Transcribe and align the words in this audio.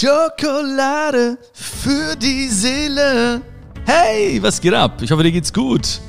Schokolade 0.00 1.38
für 1.52 2.14
die 2.14 2.46
Seele. 2.46 3.40
Hey, 3.84 4.40
was 4.40 4.60
geht 4.60 4.72
ab? 4.72 5.02
Ich 5.02 5.10
hoffe, 5.10 5.24
dir 5.24 5.32
geht's 5.32 5.52
gut. 5.52 6.00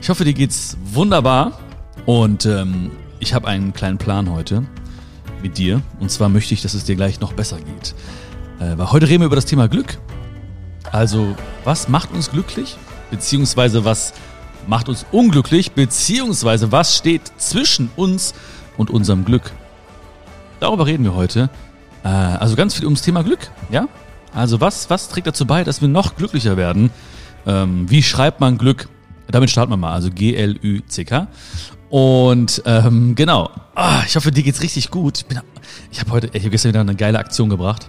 Ich 0.00 0.08
hoffe, 0.08 0.24
dir 0.24 0.32
geht's 0.32 0.78
wunderbar. 0.82 1.60
Und 2.06 2.46
ähm, 2.46 2.92
ich 3.18 3.34
habe 3.34 3.46
einen 3.48 3.74
kleinen 3.74 3.98
Plan 3.98 4.32
heute 4.32 4.64
mit 5.42 5.58
dir. 5.58 5.82
Und 6.00 6.10
zwar 6.10 6.30
möchte 6.30 6.54
ich, 6.54 6.62
dass 6.62 6.72
es 6.72 6.84
dir 6.84 6.96
gleich 6.96 7.20
noch 7.20 7.34
besser 7.34 7.58
geht. 7.58 7.94
Äh, 8.58 8.78
weil 8.78 8.90
heute 8.90 9.06
reden 9.06 9.20
wir 9.20 9.26
über 9.26 9.36
das 9.36 9.44
Thema 9.44 9.68
Glück. 9.68 9.98
Also, 10.90 11.36
was 11.62 11.90
macht 11.90 12.12
uns 12.12 12.30
glücklich? 12.30 12.78
Beziehungsweise, 13.10 13.84
was 13.84 14.14
macht 14.66 14.88
uns 14.88 15.04
unglücklich? 15.12 15.72
Beziehungsweise, 15.72 16.72
was 16.72 16.96
steht 16.96 17.30
zwischen 17.36 17.90
uns 17.96 18.32
und 18.78 18.88
unserem 18.88 19.26
Glück? 19.26 19.52
Darüber 20.58 20.86
reden 20.86 21.04
wir 21.04 21.14
heute. 21.14 21.50
Äh, 22.06 22.08
also 22.08 22.54
ganz 22.54 22.74
viel 22.74 22.84
ums 22.84 23.02
Thema 23.02 23.24
Glück, 23.24 23.50
ja? 23.68 23.88
Also 24.32 24.60
was, 24.60 24.88
was 24.90 25.08
trägt 25.08 25.26
dazu 25.26 25.44
bei, 25.44 25.64
dass 25.64 25.80
wir 25.80 25.88
noch 25.88 26.14
glücklicher 26.14 26.56
werden? 26.56 26.90
Ähm, 27.46 27.90
wie 27.90 28.02
schreibt 28.02 28.40
man 28.40 28.58
Glück? 28.58 28.88
Damit 29.28 29.50
starten 29.50 29.72
wir 29.72 29.76
mal, 29.76 29.92
also 29.92 30.10
G-L-Ü-C-K. 30.10 31.26
Und 31.88 32.62
ähm, 32.64 33.14
genau, 33.16 33.50
ah, 33.74 34.02
ich 34.06 34.14
hoffe, 34.14 34.30
dir 34.30 34.44
geht's 34.44 34.62
richtig 34.62 34.90
gut. 34.90 35.18
Ich, 35.18 35.26
bin, 35.26 35.40
ich 35.90 35.98
habe 35.98 36.12
heute, 36.12 36.28
ich 36.32 36.42
habe 36.42 36.50
gestern 36.50 36.70
wieder 36.70 36.80
eine 36.80 36.94
geile 36.94 37.18
Aktion 37.18 37.48
gebracht. 37.48 37.88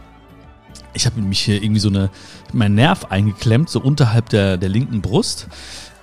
Ich 0.93 1.05
habe 1.05 1.21
mich 1.21 1.41
hier 1.41 1.61
irgendwie 1.61 1.79
so 1.79 1.89
eine, 1.89 2.09
mein 2.53 2.73
Nerv 2.73 3.05
eingeklemmt, 3.09 3.69
so 3.69 3.79
unterhalb 3.79 4.29
der, 4.29 4.57
der 4.57 4.69
linken 4.69 5.01
Brust 5.01 5.47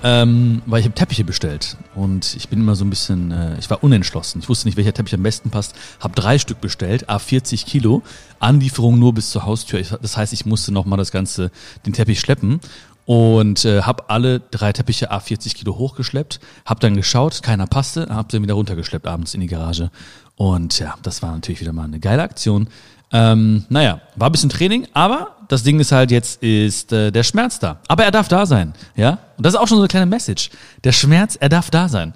ähm, 0.04 0.60
weil 0.66 0.80
ich 0.80 0.84
habe 0.84 0.94
Teppiche 0.94 1.24
bestellt 1.24 1.78
und 1.94 2.36
ich 2.36 2.50
bin 2.50 2.60
immer 2.60 2.74
so 2.74 2.84
ein 2.84 2.90
bisschen, 2.90 3.32
äh, 3.32 3.58
ich 3.58 3.70
war 3.70 3.82
unentschlossen. 3.82 4.38
Ich 4.40 4.50
wusste 4.50 4.68
nicht, 4.68 4.76
welcher 4.76 4.92
Teppich 4.92 5.14
am 5.14 5.22
besten 5.22 5.48
passt. 5.48 5.74
Habe 5.98 6.14
drei 6.14 6.38
Stück 6.38 6.60
bestellt, 6.60 7.08
a 7.08 7.18
40 7.18 7.64
Kilo, 7.64 8.02
Anlieferung 8.38 8.98
nur 8.98 9.14
bis 9.14 9.30
zur 9.30 9.46
Haustür. 9.46 9.80
Das 10.02 10.18
heißt, 10.18 10.34
ich 10.34 10.44
musste 10.44 10.72
noch 10.72 10.84
mal 10.84 10.98
das 10.98 11.10
ganze, 11.10 11.50
den 11.86 11.94
Teppich 11.94 12.20
schleppen 12.20 12.60
und 13.06 13.64
äh, 13.64 13.80
habe 13.82 14.10
alle 14.10 14.40
drei 14.40 14.74
Teppiche 14.74 15.10
a 15.10 15.20
40 15.20 15.54
Kilo 15.54 15.78
hochgeschleppt, 15.78 16.38
habe 16.66 16.80
dann 16.80 16.96
geschaut, 16.96 17.42
keiner 17.42 17.66
passte, 17.66 18.06
habe 18.10 18.28
sie 18.30 18.42
wieder 18.42 18.54
runtergeschleppt 18.54 19.06
abends 19.06 19.32
in 19.32 19.40
die 19.40 19.46
Garage 19.46 19.90
und 20.36 20.78
ja, 20.78 20.96
das 21.02 21.22
war 21.22 21.32
natürlich 21.32 21.62
wieder 21.62 21.72
mal 21.72 21.84
eine 21.84 22.00
geile 22.00 22.22
Aktion. 22.22 22.68
Ähm, 23.12 23.64
naja, 23.68 24.00
war 24.16 24.28
ein 24.28 24.32
bisschen 24.32 24.50
Training, 24.50 24.86
aber 24.92 25.33
das 25.48 25.62
Ding 25.62 25.80
ist 25.80 25.92
halt, 25.92 26.10
jetzt 26.10 26.42
ist 26.42 26.92
äh, 26.92 27.10
der 27.10 27.22
Schmerz 27.22 27.58
da. 27.58 27.80
Aber 27.88 28.04
er 28.04 28.10
darf 28.10 28.28
da 28.28 28.46
sein, 28.46 28.74
ja? 28.96 29.18
Und 29.36 29.44
das 29.44 29.54
ist 29.54 29.60
auch 29.60 29.68
schon 29.68 29.76
so 29.76 29.82
eine 29.82 29.88
kleine 29.88 30.06
Message. 30.06 30.50
Der 30.84 30.92
Schmerz, 30.92 31.36
er 31.36 31.48
darf 31.48 31.70
da 31.70 31.88
sein. 31.88 32.14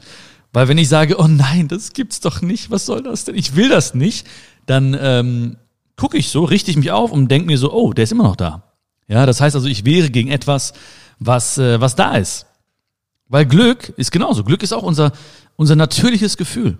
Weil 0.53 0.69
wenn 0.69 0.79
ich 0.79 0.89
sage, 0.89 1.19
oh 1.19 1.27
nein, 1.27 1.69
das 1.69 1.93
gibt's 1.93 2.21
doch 2.21 2.41
nicht, 2.41 2.71
was 2.71 2.87
soll 2.87 3.03
das 3.03 3.25
denn? 3.25 3.35
Ich 3.35 3.55
will 3.55 3.69
das 3.69 3.95
nicht, 3.95 4.27
dann 4.67 4.97
ähm, 5.01 5.57
gucke 5.97 6.17
ich 6.17 6.31
so, 6.31 6.45
richte 6.45 6.71
ich 6.71 6.77
mich 6.77 6.91
auf 6.91 7.13
und 7.13 7.29
denke 7.29 7.47
mir 7.47 7.59
so, 7.59 7.73
oh, 7.73 7.93
der 7.93 8.05
ist 8.05 8.13
immer 8.13 8.25
noch 8.25 8.37
da. 8.37 8.63
Ja, 9.09 9.27
das 9.27 9.41
heißt 9.41 9.57
also, 9.57 9.69
ich 9.69 9.85
wehre 9.85 10.11
gegen 10.11 10.31
etwas, 10.31 10.73
was, 11.19 11.59
äh, 11.59 11.81
was 11.81 11.97
da 11.97 12.17
ist. 12.17 12.47
Weil 13.29 13.47
Glück 13.47 13.91
ist 13.97 14.11
genauso. 14.11 14.45
Glück 14.45 14.63
ist 14.63 14.73
auch 14.73 14.83
unser, 14.83 15.13
unser 15.57 15.77
natürliches 15.77 16.37
Gefühl. 16.37 16.79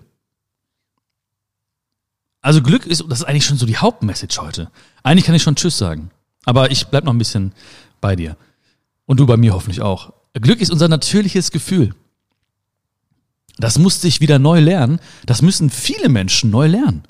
Also 2.41 2.61
Glück 2.61 2.85
ist, 2.85 3.03
das 3.09 3.19
ist 3.19 3.25
eigentlich 3.25 3.45
schon 3.45 3.57
so 3.57 3.65
die 3.65 3.77
Hauptmessage 3.77 4.39
heute. 4.41 4.71
Eigentlich 5.03 5.25
kann 5.25 5.35
ich 5.35 5.43
schon 5.43 5.55
Tschüss 5.55 5.77
sagen. 5.77 6.09
Aber 6.49 6.71
ich 6.71 6.87
bleib 6.87 7.03
noch 7.03 7.13
ein 7.13 7.19
bisschen 7.19 7.51
bei 8.01 8.15
dir. 8.15 8.35
Und 9.05 9.19
du 9.19 9.27
bei 9.27 9.37
mir 9.37 9.53
hoffentlich 9.53 9.81
auch. 9.81 10.13
Glück 10.33 10.61
ist 10.61 10.71
unser 10.71 10.87
natürliches 10.87 11.51
Gefühl. 11.51 11.93
Das 13.59 13.77
musste 13.77 14.07
ich 14.07 14.19
wieder 14.19 14.39
neu 14.39 14.59
lernen. 14.59 14.99
Das 15.27 15.43
müssen 15.43 15.69
viele 15.69 16.09
Menschen 16.09 16.49
neu 16.49 16.65
lernen. 16.65 17.03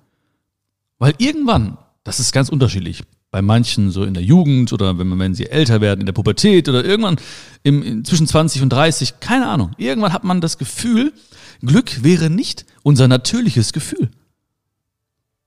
Weil 0.98 1.14
irgendwann, 1.20 1.78
das 2.04 2.20
ist 2.20 2.34
ganz 2.34 2.50
unterschiedlich, 2.50 3.04
bei 3.32 3.42
manchen 3.42 3.92
so 3.92 4.04
in 4.04 4.14
der 4.14 4.24
Jugend 4.24 4.74
oder 4.74 5.00
wenn, 5.00 5.18
wenn 5.18 5.34
sie 5.34 5.46
älter 5.46 5.80
werden, 5.80 6.02
in 6.02 6.06
der 6.06 6.12
Pubertät 6.12 6.68
oder 6.68 6.84
irgendwann 6.84 7.16
im, 7.64 8.04
zwischen 8.04 8.28
20 8.28 8.62
und 8.62 8.74
30, 8.74 9.22
keine 9.22 9.48
Ahnung. 9.48 9.72
Irgendwann 9.78 10.12
hat 10.12 10.26
man 10.26 10.42
das 10.42 10.58
Gefühl, 10.58 11.14
Glück 11.62 12.04
wäre 12.04 12.30
nicht 12.30 12.66
unser 12.84 13.08
natürliches 13.08 13.72
Gefühl. 13.72 14.12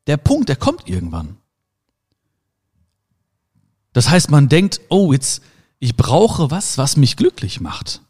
Der 0.07 0.17
Punkt, 0.17 0.49
der 0.49 0.57
kommt 0.57 0.89
irgendwann. 0.89 1.37
Das 3.93 4.09
heißt, 4.09 4.31
man 4.31 4.49
denkt, 4.49 4.81
oh, 4.89 5.13
jetzt, 5.13 5.43
ich 5.79 5.97
brauche 5.97 6.51
was, 6.51 6.79
was 6.79 6.97
mich 6.97 7.17
glücklich 7.17 7.61
macht. 7.61 8.01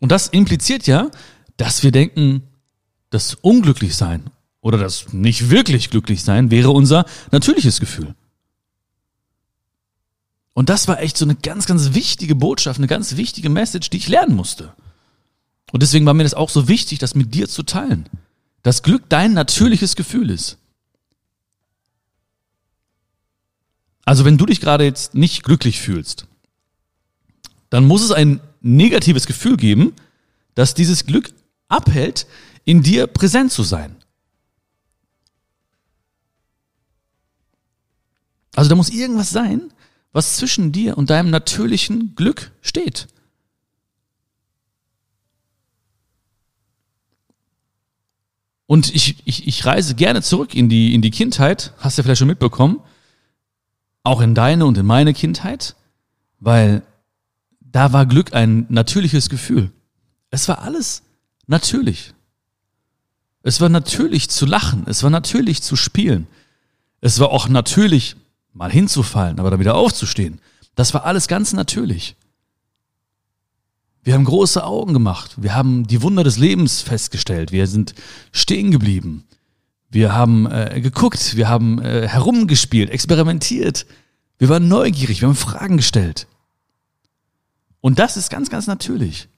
Und 0.00 0.12
das 0.12 0.28
impliziert 0.28 0.86
ja, 0.86 1.10
dass 1.56 1.82
wir 1.82 1.92
denken, 1.92 2.42
das 3.10 3.34
Unglücklichsein 3.34 4.30
oder 4.60 4.78
das 4.78 5.12
nicht 5.12 5.50
wirklich 5.50 5.90
glücklich 5.90 6.22
sein 6.22 6.50
wäre 6.50 6.70
unser 6.70 7.04
natürliches 7.30 7.80
Gefühl. 7.80 8.14
Und 10.54 10.68
das 10.68 10.88
war 10.88 11.00
echt 11.00 11.16
so 11.16 11.24
eine 11.24 11.36
ganz, 11.36 11.66
ganz 11.66 11.94
wichtige 11.94 12.34
Botschaft, 12.34 12.78
eine 12.78 12.86
ganz 12.86 13.16
wichtige 13.16 13.48
Message, 13.48 13.90
die 13.90 13.98
ich 13.98 14.08
lernen 14.08 14.34
musste. 14.34 14.74
Und 15.72 15.82
deswegen 15.82 16.06
war 16.06 16.14
mir 16.14 16.22
das 16.24 16.34
auch 16.34 16.50
so 16.50 16.68
wichtig, 16.68 16.98
das 16.98 17.14
mit 17.14 17.34
dir 17.34 17.48
zu 17.48 17.62
teilen 17.62 18.08
dass 18.62 18.82
Glück 18.82 19.08
dein 19.08 19.32
natürliches 19.32 19.96
Gefühl 19.96 20.30
ist. 20.30 20.57
Also 24.08 24.24
wenn 24.24 24.38
du 24.38 24.46
dich 24.46 24.62
gerade 24.62 24.84
jetzt 24.84 25.14
nicht 25.14 25.42
glücklich 25.42 25.80
fühlst, 25.80 26.26
dann 27.68 27.84
muss 27.84 28.00
es 28.00 28.10
ein 28.10 28.40
negatives 28.62 29.26
Gefühl 29.26 29.58
geben, 29.58 29.92
dass 30.54 30.72
dieses 30.72 31.04
Glück 31.04 31.30
abhält, 31.68 32.26
in 32.64 32.82
dir 32.82 33.06
präsent 33.06 33.52
zu 33.52 33.64
sein. 33.64 33.94
Also 38.56 38.70
da 38.70 38.76
muss 38.76 38.88
irgendwas 38.88 39.28
sein, 39.28 39.74
was 40.12 40.38
zwischen 40.38 40.72
dir 40.72 40.96
und 40.96 41.10
deinem 41.10 41.28
natürlichen 41.28 42.14
Glück 42.14 42.50
steht. 42.62 43.08
Und 48.64 48.94
ich, 48.94 49.16
ich, 49.26 49.46
ich 49.46 49.66
reise 49.66 49.94
gerne 49.94 50.22
zurück 50.22 50.54
in 50.54 50.70
die, 50.70 50.94
in 50.94 51.02
die 51.02 51.10
Kindheit, 51.10 51.74
hast 51.76 51.98
du 51.98 52.00
ja 52.00 52.04
vielleicht 52.04 52.20
schon 52.20 52.28
mitbekommen, 52.28 52.80
auch 54.08 54.20
in 54.20 54.34
deine 54.34 54.66
und 54.66 54.78
in 54.78 54.86
meine 54.86 55.14
Kindheit, 55.14 55.76
weil 56.40 56.82
da 57.60 57.92
war 57.92 58.06
Glück 58.06 58.34
ein 58.34 58.66
natürliches 58.68 59.28
Gefühl. 59.28 59.70
Es 60.30 60.48
war 60.48 60.62
alles 60.62 61.02
natürlich. 61.46 62.14
Es 63.42 63.60
war 63.60 63.68
natürlich 63.68 64.28
zu 64.30 64.46
lachen, 64.46 64.84
es 64.86 65.02
war 65.02 65.10
natürlich 65.10 65.62
zu 65.62 65.76
spielen. 65.76 66.26
Es 67.00 67.20
war 67.20 67.30
auch 67.30 67.48
natürlich, 67.48 68.16
mal 68.52 68.70
hinzufallen, 68.70 69.38
aber 69.38 69.50
dann 69.50 69.60
wieder 69.60 69.76
aufzustehen. 69.76 70.40
Das 70.74 70.94
war 70.94 71.04
alles 71.04 71.28
ganz 71.28 71.52
natürlich. 71.52 72.16
Wir 74.02 74.14
haben 74.14 74.24
große 74.24 74.64
Augen 74.64 74.94
gemacht. 74.94 75.34
Wir 75.36 75.54
haben 75.54 75.86
die 75.86 76.02
Wunder 76.02 76.24
des 76.24 76.38
Lebens 76.38 76.80
festgestellt. 76.80 77.52
Wir 77.52 77.66
sind 77.66 77.94
stehen 78.32 78.70
geblieben. 78.70 79.24
Wir 79.90 80.14
haben 80.14 80.46
äh, 80.46 80.80
geguckt, 80.80 81.36
wir 81.36 81.48
haben 81.48 81.80
äh, 81.80 82.06
herumgespielt, 82.06 82.90
experimentiert. 82.90 83.86
Wir 84.38 84.48
waren 84.48 84.68
neugierig, 84.68 85.20
wir 85.20 85.28
haben 85.28 85.34
Fragen 85.34 85.78
gestellt. 85.78 86.26
Und 87.80 87.98
das 87.98 88.16
ist 88.16 88.30
ganz, 88.30 88.50
ganz 88.50 88.66
natürlich. 88.66 89.28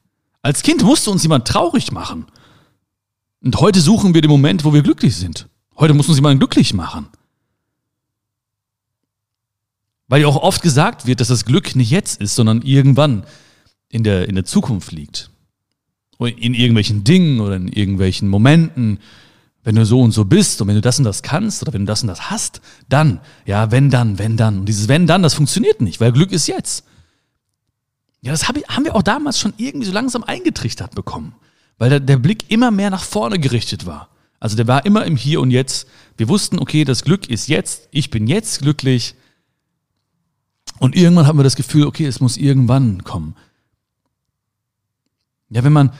Als 0.42 0.62
Kind 0.62 0.82
musste 0.82 1.10
uns 1.10 1.22
jemand 1.22 1.46
traurig 1.46 1.92
machen. 1.92 2.26
Und 3.42 3.56
heute 3.60 3.80
suchen 3.80 4.14
wir 4.14 4.22
den 4.22 4.30
Moment, 4.30 4.64
wo 4.64 4.74
wir 4.74 4.82
glücklich 4.82 5.16
sind. 5.16 5.48
Heute 5.78 5.94
muss 5.94 6.08
uns 6.08 6.18
jemand 6.18 6.40
glücklich 6.40 6.74
machen. 6.74 7.08
Weil 10.08 10.22
ja 10.22 10.26
auch 10.26 10.36
oft 10.36 10.62
gesagt 10.62 11.06
wird, 11.06 11.20
dass 11.20 11.28
das 11.28 11.44
Glück 11.44 11.76
nicht 11.76 11.90
jetzt 11.90 12.20
ist, 12.20 12.34
sondern 12.34 12.62
irgendwann 12.62 13.24
in 13.88 14.02
der, 14.02 14.28
in 14.28 14.34
der 14.34 14.44
Zukunft 14.44 14.92
liegt. 14.92 15.30
In 16.18 16.54
irgendwelchen 16.54 17.04
Dingen 17.04 17.40
oder 17.40 17.56
in 17.56 17.68
irgendwelchen 17.68 18.28
Momenten, 18.28 18.98
wenn 19.62 19.75
du 19.75 19.84
so 19.84 20.00
und 20.00 20.12
so 20.12 20.25
bist 20.25 20.60
und 20.60 20.69
wenn 20.69 20.75
du 20.75 20.81
das 20.81 20.98
und 20.98 21.04
das 21.04 21.22
kannst 21.22 21.62
oder 21.62 21.72
wenn 21.72 21.82
du 21.82 21.87
das 21.87 22.03
und 22.03 22.09
das 22.09 22.31
hast, 22.31 22.60
dann, 22.89 23.21
ja, 23.45 23.71
wenn 23.71 23.91
dann, 23.91 24.18
wenn 24.18 24.36
dann. 24.36 24.60
Und 24.60 24.66
dieses 24.66 24.89
wenn 24.89 25.07
dann, 25.07 25.22
das 25.22 25.34
funktioniert 25.34 25.80
nicht, 25.80 26.01
weil 26.01 26.12
Glück 26.12 26.33
ist 26.33 26.47
jetzt. 26.47 26.84
Ja, 28.22 28.33
das 28.33 28.48
hab 28.48 28.57
ich, 28.57 28.66
haben 28.68 28.84
wir 28.84 28.95
auch 28.95 29.03
damals 29.03 29.39
schon 29.39 29.53
irgendwie 29.57 29.86
so 29.86 29.92
langsam 29.92 30.24
eingetrichtert 30.24 30.95
bekommen, 30.95 31.34
weil 31.78 31.91
der, 31.91 32.01
der 32.01 32.18
Blick 32.18 32.51
immer 32.51 32.71
mehr 32.71 32.91
nach 32.91 33.04
vorne 33.04 33.39
gerichtet 33.39 33.86
war. 33.86 34.09
Also 34.39 34.57
der 34.57 34.66
war 34.66 34.86
immer 34.86 35.04
im 35.04 35.16
Hier 35.16 35.41
und 35.41 35.51
Jetzt. 35.51 35.86
Wir 36.16 36.28
wussten, 36.28 36.59
okay, 36.59 36.84
das 36.84 37.04
Glück 37.04 37.28
ist 37.28 37.48
jetzt, 37.48 37.89
ich 37.91 38.10
bin 38.10 38.27
jetzt 38.27 38.63
glücklich. 38.63 39.15
Und 40.78 40.97
irgendwann 40.97 41.27
haben 41.27 41.39
wir 41.39 41.45
das 41.45 41.56
Gefühl, 41.56 41.86
okay, 41.86 42.06
es 42.06 42.21
muss 42.21 42.39
irgendwann 42.39 43.04
kommen. 43.04 43.36
Ja, 45.51 45.63
wenn 45.63 45.74
man, 45.74 45.92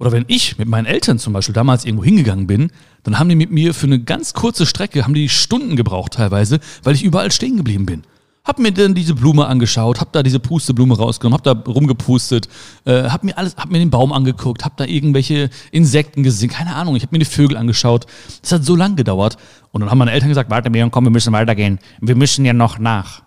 oder 0.00 0.12
wenn 0.12 0.24
ich 0.28 0.56
mit 0.58 0.66
meinen 0.66 0.86
Eltern 0.86 1.18
zum 1.18 1.34
Beispiel 1.34 1.52
damals 1.52 1.84
irgendwo 1.84 2.04
hingegangen 2.04 2.46
bin, 2.46 2.72
dann 3.02 3.18
haben 3.18 3.28
die 3.28 3.34
mit 3.36 3.50
mir 3.50 3.74
für 3.74 3.86
eine 3.86 4.00
ganz 4.00 4.32
kurze 4.32 4.64
Strecke, 4.64 5.04
haben 5.04 5.14
die 5.14 5.28
Stunden 5.28 5.76
gebraucht 5.76 6.14
teilweise, 6.14 6.58
weil 6.82 6.94
ich 6.94 7.04
überall 7.04 7.30
stehen 7.30 7.58
geblieben 7.58 7.84
bin. 7.84 8.02
Hab 8.42 8.58
mir 8.58 8.72
dann 8.72 8.94
diese 8.94 9.14
Blume 9.14 9.46
angeschaut, 9.46 10.00
hab 10.00 10.12
da 10.12 10.22
diese 10.22 10.40
Pusteblume 10.40 10.96
rausgenommen, 10.96 11.36
hab 11.36 11.44
da 11.44 11.70
rumgepustet, 11.70 12.48
äh, 12.86 13.10
hab 13.10 13.24
mir 13.24 13.36
alles, 13.36 13.56
hab 13.56 13.70
mir 13.70 13.78
den 13.78 13.90
Baum 13.90 14.14
angeguckt, 14.14 14.64
hab 14.64 14.78
da 14.78 14.86
irgendwelche 14.86 15.50
Insekten 15.70 16.22
gesehen, 16.22 16.48
keine 16.48 16.74
Ahnung, 16.74 16.96
ich 16.96 17.02
hab 17.02 17.12
mir 17.12 17.18
die 17.18 17.26
Vögel 17.26 17.58
angeschaut. 17.58 18.06
Das 18.40 18.52
hat 18.52 18.64
so 18.64 18.76
lang 18.76 18.96
gedauert. 18.96 19.36
Und 19.70 19.82
dann 19.82 19.90
haben 19.90 19.98
meine 19.98 20.12
Eltern 20.12 20.30
gesagt, 20.30 20.50
warte, 20.50 20.70
Leon, 20.70 20.90
komm, 20.90 21.04
wir 21.04 21.10
müssen 21.10 21.34
weitergehen. 21.34 21.78
Wir 22.00 22.16
müssen 22.16 22.46
ja 22.46 22.54
noch 22.54 22.78
nach 22.78 23.22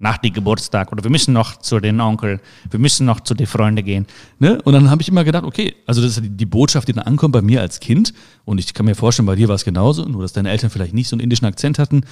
nach 0.00 0.16
die 0.16 0.32
Geburtstag 0.32 0.90
oder 0.90 1.04
wir 1.04 1.10
müssen 1.10 1.32
noch 1.32 1.58
zu 1.58 1.78
den 1.78 2.00
Onkel, 2.00 2.40
wir 2.70 2.80
müssen 2.80 3.06
noch 3.06 3.20
zu 3.20 3.34
den 3.34 3.46
Freunden 3.46 3.84
gehen. 3.84 4.06
Ne? 4.38 4.60
Und 4.62 4.72
dann 4.72 4.90
habe 4.90 5.02
ich 5.02 5.08
immer 5.08 5.24
gedacht, 5.24 5.44
okay, 5.44 5.76
also 5.86 6.00
das 6.00 6.16
ist 6.16 6.22
die 6.24 6.46
Botschaft, 6.46 6.88
die 6.88 6.94
dann 6.94 7.04
ankommt 7.04 7.32
bei 7.32 7.42
mir 7.42 7.60
als 7.60 7.80
Kind 7.80 8.14
und 8.46 8.58
ich 8.58 8.72
kann 8.72 8.86
mir 8.86 8.94
vorstellen, 8.94 9.26
bei 9.26 9.36
dir 9.36 9.48
war 9.48 9.54
es 9.54 9.64
genauso, 9.64 10.06
nur 10.06 10.22
dass 10.22 10.32
deine 10.32 10.50
Eltern 10.50 10.70
vielleicht 10.70 10.94
nicht 10.94 11.08
so 11.08 11.14
einen 11.14 11.20
indischen 11.20 11.46
Akzent 11.46 11.78
hatten, 11.78 12.04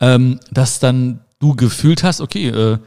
ähm, 0.00 0.40
dass 0.50 0.80
dann 0.80 1.20
du 1.38 1.54
gefühlt 1.54 2.02
hast, 2.02 2.20
okay, 2.20 2.48
äh, 2.48 2.78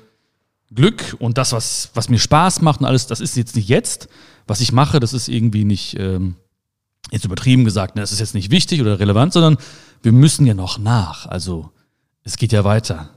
Glück 0.72 1.16
und 1.20 1.38
das, 1.38 1.54
was, 1.54 1.90
was 1.94 2.10
mir 2.10 2.20
Spaß 2.20 2.62
macht 2.62 2.82
und 2.82 2.86
alles, 2.86 3.08
das 3.08 3.22
ist 3.22 3.38
jetzt 3.38 3.56
nicht 3.56 3.70
jetzt. 3.70 4.08
Was 4.46 4.62
ich 4.62 4.72
mache, 4.72 5.00
das 5.00 5.14
ist 5.14 5.28
irgendwie 5.28 5.64
nicht, 5.64 5.98
ähm, 5.98 6.36
jetzt 7.12 7.26
übertrieben 7.26 7.66
gesagt, 7.66 7.96
ne, 7.96 8.02
das 8.02 8.12
ist 8.12 8.20
jetzt 8.20 8.36
nicht 8.36 8.52
wichtig 8.52 8.82
oder 8.82 9.00
relevant, 9.00 9.34
sondern 9.34 9.58
wir 10.04 10.12
müssen 10.12 10.46
ja 10.46 10.54
noch 10.54 10.78
nach. 10.78 11.26
Also 11.26 11.72
es 12.24 12.38
geht 12.38 12.52
ja 12.52 12.64
weiter. 12.64 13.10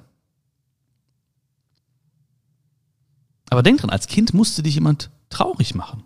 Aber 3.52 3.62
denk 3.62 3.82
dran, 3.82 3.90
als 3.90 4.06
Kind 4.06 4.32
musste 4.32 4.62
dich 4.62 4.76
jemand 4.76 5.10
traurig 5.28 5.74
machen. 5.74 6.04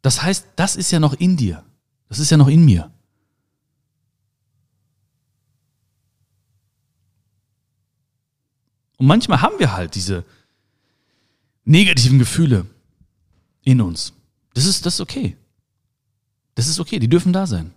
Das 0.00 0.22
heißt, 0.22 0.46
das 0.56 0.74
ist 0.74 0.90
ja 0.90 0.98
noch 0.98 1.12
in 1.12 1.36
dir. 1.36 1.66
Das 2.08 2.18
ist 2.18 2.30
ja 2.30 2.38
noch 2.38 2.48
in 2.48 2.64
mir. 2.64 2.90
Und 8.96 9.06
manchmal 9.06 9.42
haben 9.42 9.58
wir 9.58 9.74
halt 9.74 9.94
diese 9.94 10.24
negativen 11.66 12.18
Gefühle 12.18 12.64
in 13.62 13.82
uns. 13.82 14.14
Das 14.54 14.64
ist, 14.64 14.86
das 14.86 14.94
ist 14.94 15.00
okay. 15.02 15.36
Das 16.54 16.68
ist 16.68 16.80
okay, 16.80 17.00
die 17.00 17.08
dürfen 17.08 17.34
da 17.34 17.46
sein. 17.46 17.74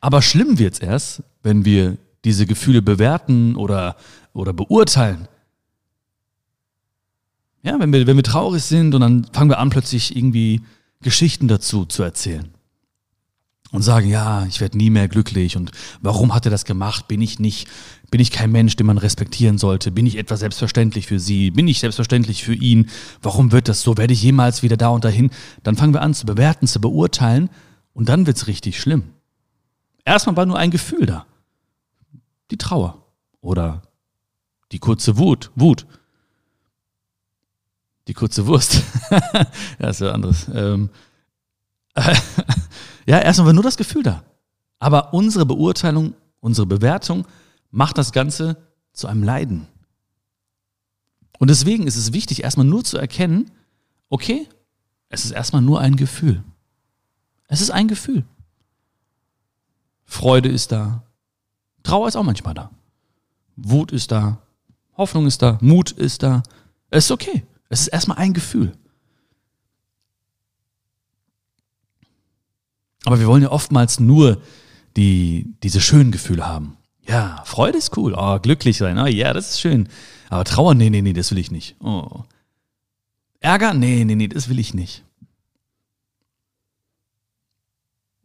Aber 0.00 0.22
schlimm 0.22 0.58
wird 0.58 0.74
es 0.74 0.80
erst, 0.80 1.22
wenn 1.44 1.64
wir 1.64 1.98
diese 2.24 2.46
Gefühle 2.46 2.82
bewerten 2.82 3.54
oder, 3.54 3.94
oder 4.32 4.52
beurteilen 4.52 5.28
ja, 7.62 7.78
wenn 7.78 7.92
wir, 7.92 8.06
wenn 8.06 8.16
wir 8.16 8.22
traurig 8.22 8.62
sind 8.62 8.94
und 8.94 9.00
dann 9.00 9.26
fangen 9.32 9.50
wir 9.50 9.58
an, 9.58 9.70
plötzlich 9.70 10.16
irgendwie 10.16 10.62
Geschichten 11.00 11.48
dazu 11.48 11.84
zu 11.84 12.02
erzählen. 12.02 12.48
Und 13.70 13.82
sagen, 13.82 14.08
ja, 14.08 14.46
ich 14.46 14.62
werde 14.62 14.78
nie 14.78 14.88
mehr 14.88 15.08
glücklich 15.08 15.54
und 15.54 15.72
warum 16.00 16.34
hat 16.34 16.46
er 16.46 16.50
das 16.50 16.64
gemacht? 16.64 17.06
Bin 17.06 17.20
ich 17.20 17.38
nicht, 17.38 17.68
bin 18.10 18.18
ich 18.18 18.30
kein 18.30 18.50
Mensch, 18.50 18.76
den 18.76 18.86
man 18.86 18.96
respektieren 18.96 19.58
sollte? 19.58 19.90
Bin 19.90 20.06
ich 20.06 20.16
etwas 20.16 20.40
selbstverständlich 20.40 21.06
für 21.06 21.18
sie? 21.18 21.50
Bin 21.50 21.68
ich 21.68 21.80
selbstverständlich 21.80 22.44
für 22.44 22.54
ihn? 22.54 22.88
Warum 23.20 23.52
wird 23.52 23.68
das 23.68 23.82
so? 23.82 23.98
Werde 23.98 24.14
ich 24.14 24.22
jemals 24.22 24.62
wieder 24.62 24.78
da 24.78 24.88
und 24.88 25.04
dahin? 25.04 25.28
Dann 25.64 25.76
fangen 25.76 25.92
wir 25.92 26.00
an 26.00 26.14
zu 26.14 26.24
bewerten, 26.24 26.66
zu 26.66 26.80
beurteilen 26.80 27.50
und 27.92 28.08
dann 28.08 28.26
wird's 28.26 28.46
richtig 28.46 28.80
schlimm. 28.80 29.02
Erstmal 30.06 30.36
war 30.38 30.46
nur 30.46 30.58
ein 30.58 30.70
Gefühl 30.70 31.04
da. 31.04 31.26
Die 32.50 32.56
Trauer 32.56 33.04
oder 33.42 33.82
die 34.72 34.78
kurze 34.78 35.18
Wut, 35.18 35.50
Wut. 35.54 35.86
Die 38.08 38.14
kurze 38.14 38.46
Wurst. 38.46 38.82
ja, 39.78 39.88
ist 39.88 40.00
ja 40.00 40.12
anderes. 40.12 40.46
Ähm, 40.52 40.88
ja, 43.06 43.18
erstmal 43.18 43.48
war 43.48 43.52
nur 43.52 43.62
das 43.62 43.76
Gefühl 43.76 44.02
da. 44.02 44.24
Aber 44.78 45.12
unsere 45.12 45.44
Beurteilung, 45.44 46.14
unsere 46.40 46.66
Bewertung 46.66 47.26
macht 47.70 47.98
das 47.98 48.12
Ganze 48.12 48.56
zu 48.92 49.08
einem 49.08 49.22
Leiden. 49.22 49.68
Und 51.38 51.50
deswegen 51.50 51.86
ist 51.86 51.96
es 51.96 52.14
wichtig, 52.14 52.42
erstmal 52.42 52.66
nur 52.66 52.82
zu 52.82 52.96
erkennen, 52.96 53.50
okay, 54.08 54.48
es 55.10 55.24
ist 55.24 55.32
erstmal 55.32 55.62
nur 55.62 55.80
ein 55.80 55.96
Gefühl. 55.96 56.42
Es 57.46 57.60
ist 57.60 57.70
ein 57.70 57.88
Gefühl. 57.88 58.24
Freude 60.04 60.48
ist 60.48 60.72
da. 60.72 61.02
Trauer 61.82 62.08
ist 62.08 62.16
auch 62.16 62.24
manchmal 62.24 62.54
da. 62.54 62.70
Wut 63.56 63.92
ist 63.92 64.10
da. 64.10 64.38
Hoffnung 64.96 65.26
ist 65.26 65.42
da. 65.42 65.58
Mut 65.60 65.90
ist 65.90 66.22
da. 66.22 66.42
Es 66.90 67.04
ist 67.04 67.10
okay. 67.10 67.46
Es 67.68 67.80
ist 67.82 67.88
erstmal 67.88 68.18
ein 68.18 68.32
Gefühl. 68.32 68.72
Aber 73.04 73.20
wir 73.20 73.26
wollen 73.26 73.42
ja 73.42 73.50
oftmals 73.50 74.00
nur 74.00 74.42
die, 74.96 75.54
diese 75.62 75.80
schönen 75.80 76.10
Gefühle 76.10 76.46
haben. 76.46 76.76
Ja, 77.06 77.42
Freude 77.44 77.78
ist 77.78 77.96
cool. 77.96 78.14
Oh, 78.16 78.38
glücklich 78.38 78.76
sein. 78.76 78.98
Oh, 78.98 79.06
ja, 79.06 79.32
das 79.32 79.50
ist 79.50 79.60
schön. 79.60 79.88
Aber 80.28 80.44
Trauer, 80.44 80.74
nee, 80.74 80.90
nee, 80.90 81.00
nee, 81.00 81.14
das 81.14 81.30
will 81.30 81.38
ich 81.38 81.50
nicht. 81.50 81.76
Oh. 81.80 82.24
Ärger? 83.40 83.72
Nee, 83.72 84.04
nee, 84.04 84.14
nee, 84.14 84.28
das 84.28 84.48
will 84.48 84.58
ich 84.58 84.74
nicht. 84.74 85.04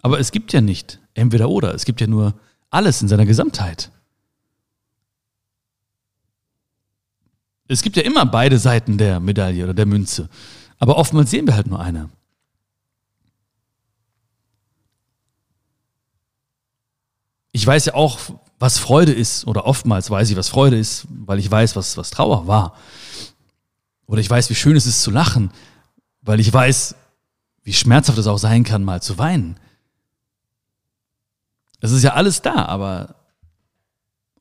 Aber 0.02 0.20
es 0.20 0.32
gibt 0.32 0.52
ja 0.52 0.60
nicht 0.60 1.00
entweder 1.14 1.50
oder. 1.50 1.74
Es 1.74 1.86
gibt 1.86 2.02
ja 2.02 2.08
nur 2.08 2.34
alles 2.70 3.02
in 3.02 3.08
seiner 3.08 3.26
Gesamtheit. 3.26 3.92
Es 7.74 7.82
gibt 7.82 7.98
ja 7.98 8.04
immer 8.04 8.26
beide 8.26 8.60
Seiten 8.60 8.98
der 8.98 9.20
Medaille 9.20 9.64
oder 9.64 9.74
der 9.74 9.88
Münze. 9.88 10.30
Aber 10.78 10.98
oftmals 10.98 11.32
sehen 11.32 11.48
wir 11.48 11.56
halt 11.56 11.68
nur 11.68 11.80
eine. 11.80 12.10
Ich 17.52 17.66
weiß 17.66 17.86
ja 17.86 17.94
auch, 17.96 18.20
was 18.60 18.78
Freude 18.78 19.12
ist, 19.12 19.46
oder 19.48 19.66
oftmals 19.66 20.10
weiß 20.10 20.30
ich, 20.30 20.38
was 20.38 20.50
Freude 20.50 20.78
ist, 20.78 21.06
weil 21.10 21.40
ich 21.40 21.50
weiß, 21.50 21.76
was, 21.76 21.98
was 21.98 22.12
Trauer 22.12 22.48
war. 22.48 22.76
Oder 24.06 24.22
ich 24.22 24.30
weiß, 24.30 24.50
wie 24.50 24.56
schön 24.56 24.76
es 24.76 24.86
ist 24.86 25.02
zu 25.02 25.12
lachen, 25.12 25.52
weil 26.22 26.40
ich 26.40 26.52
weiß, 26.54 26.96
wie 27.64 27.74
schmerzhaft 27.74 28.18
es 28.18 28.28
auch 28.28 28.38
sein 28.38 28.64
kann, 28.64 28.84
mal 28.84 29.02
zu 29.02 29.18
weinen. 29.18 29.60
Es 31.80 31.92
ist 31.92 32.04
ja 32.04 32.14
alles 32.14 32.42
da, 32.42 32.66
aber 32.66 33.16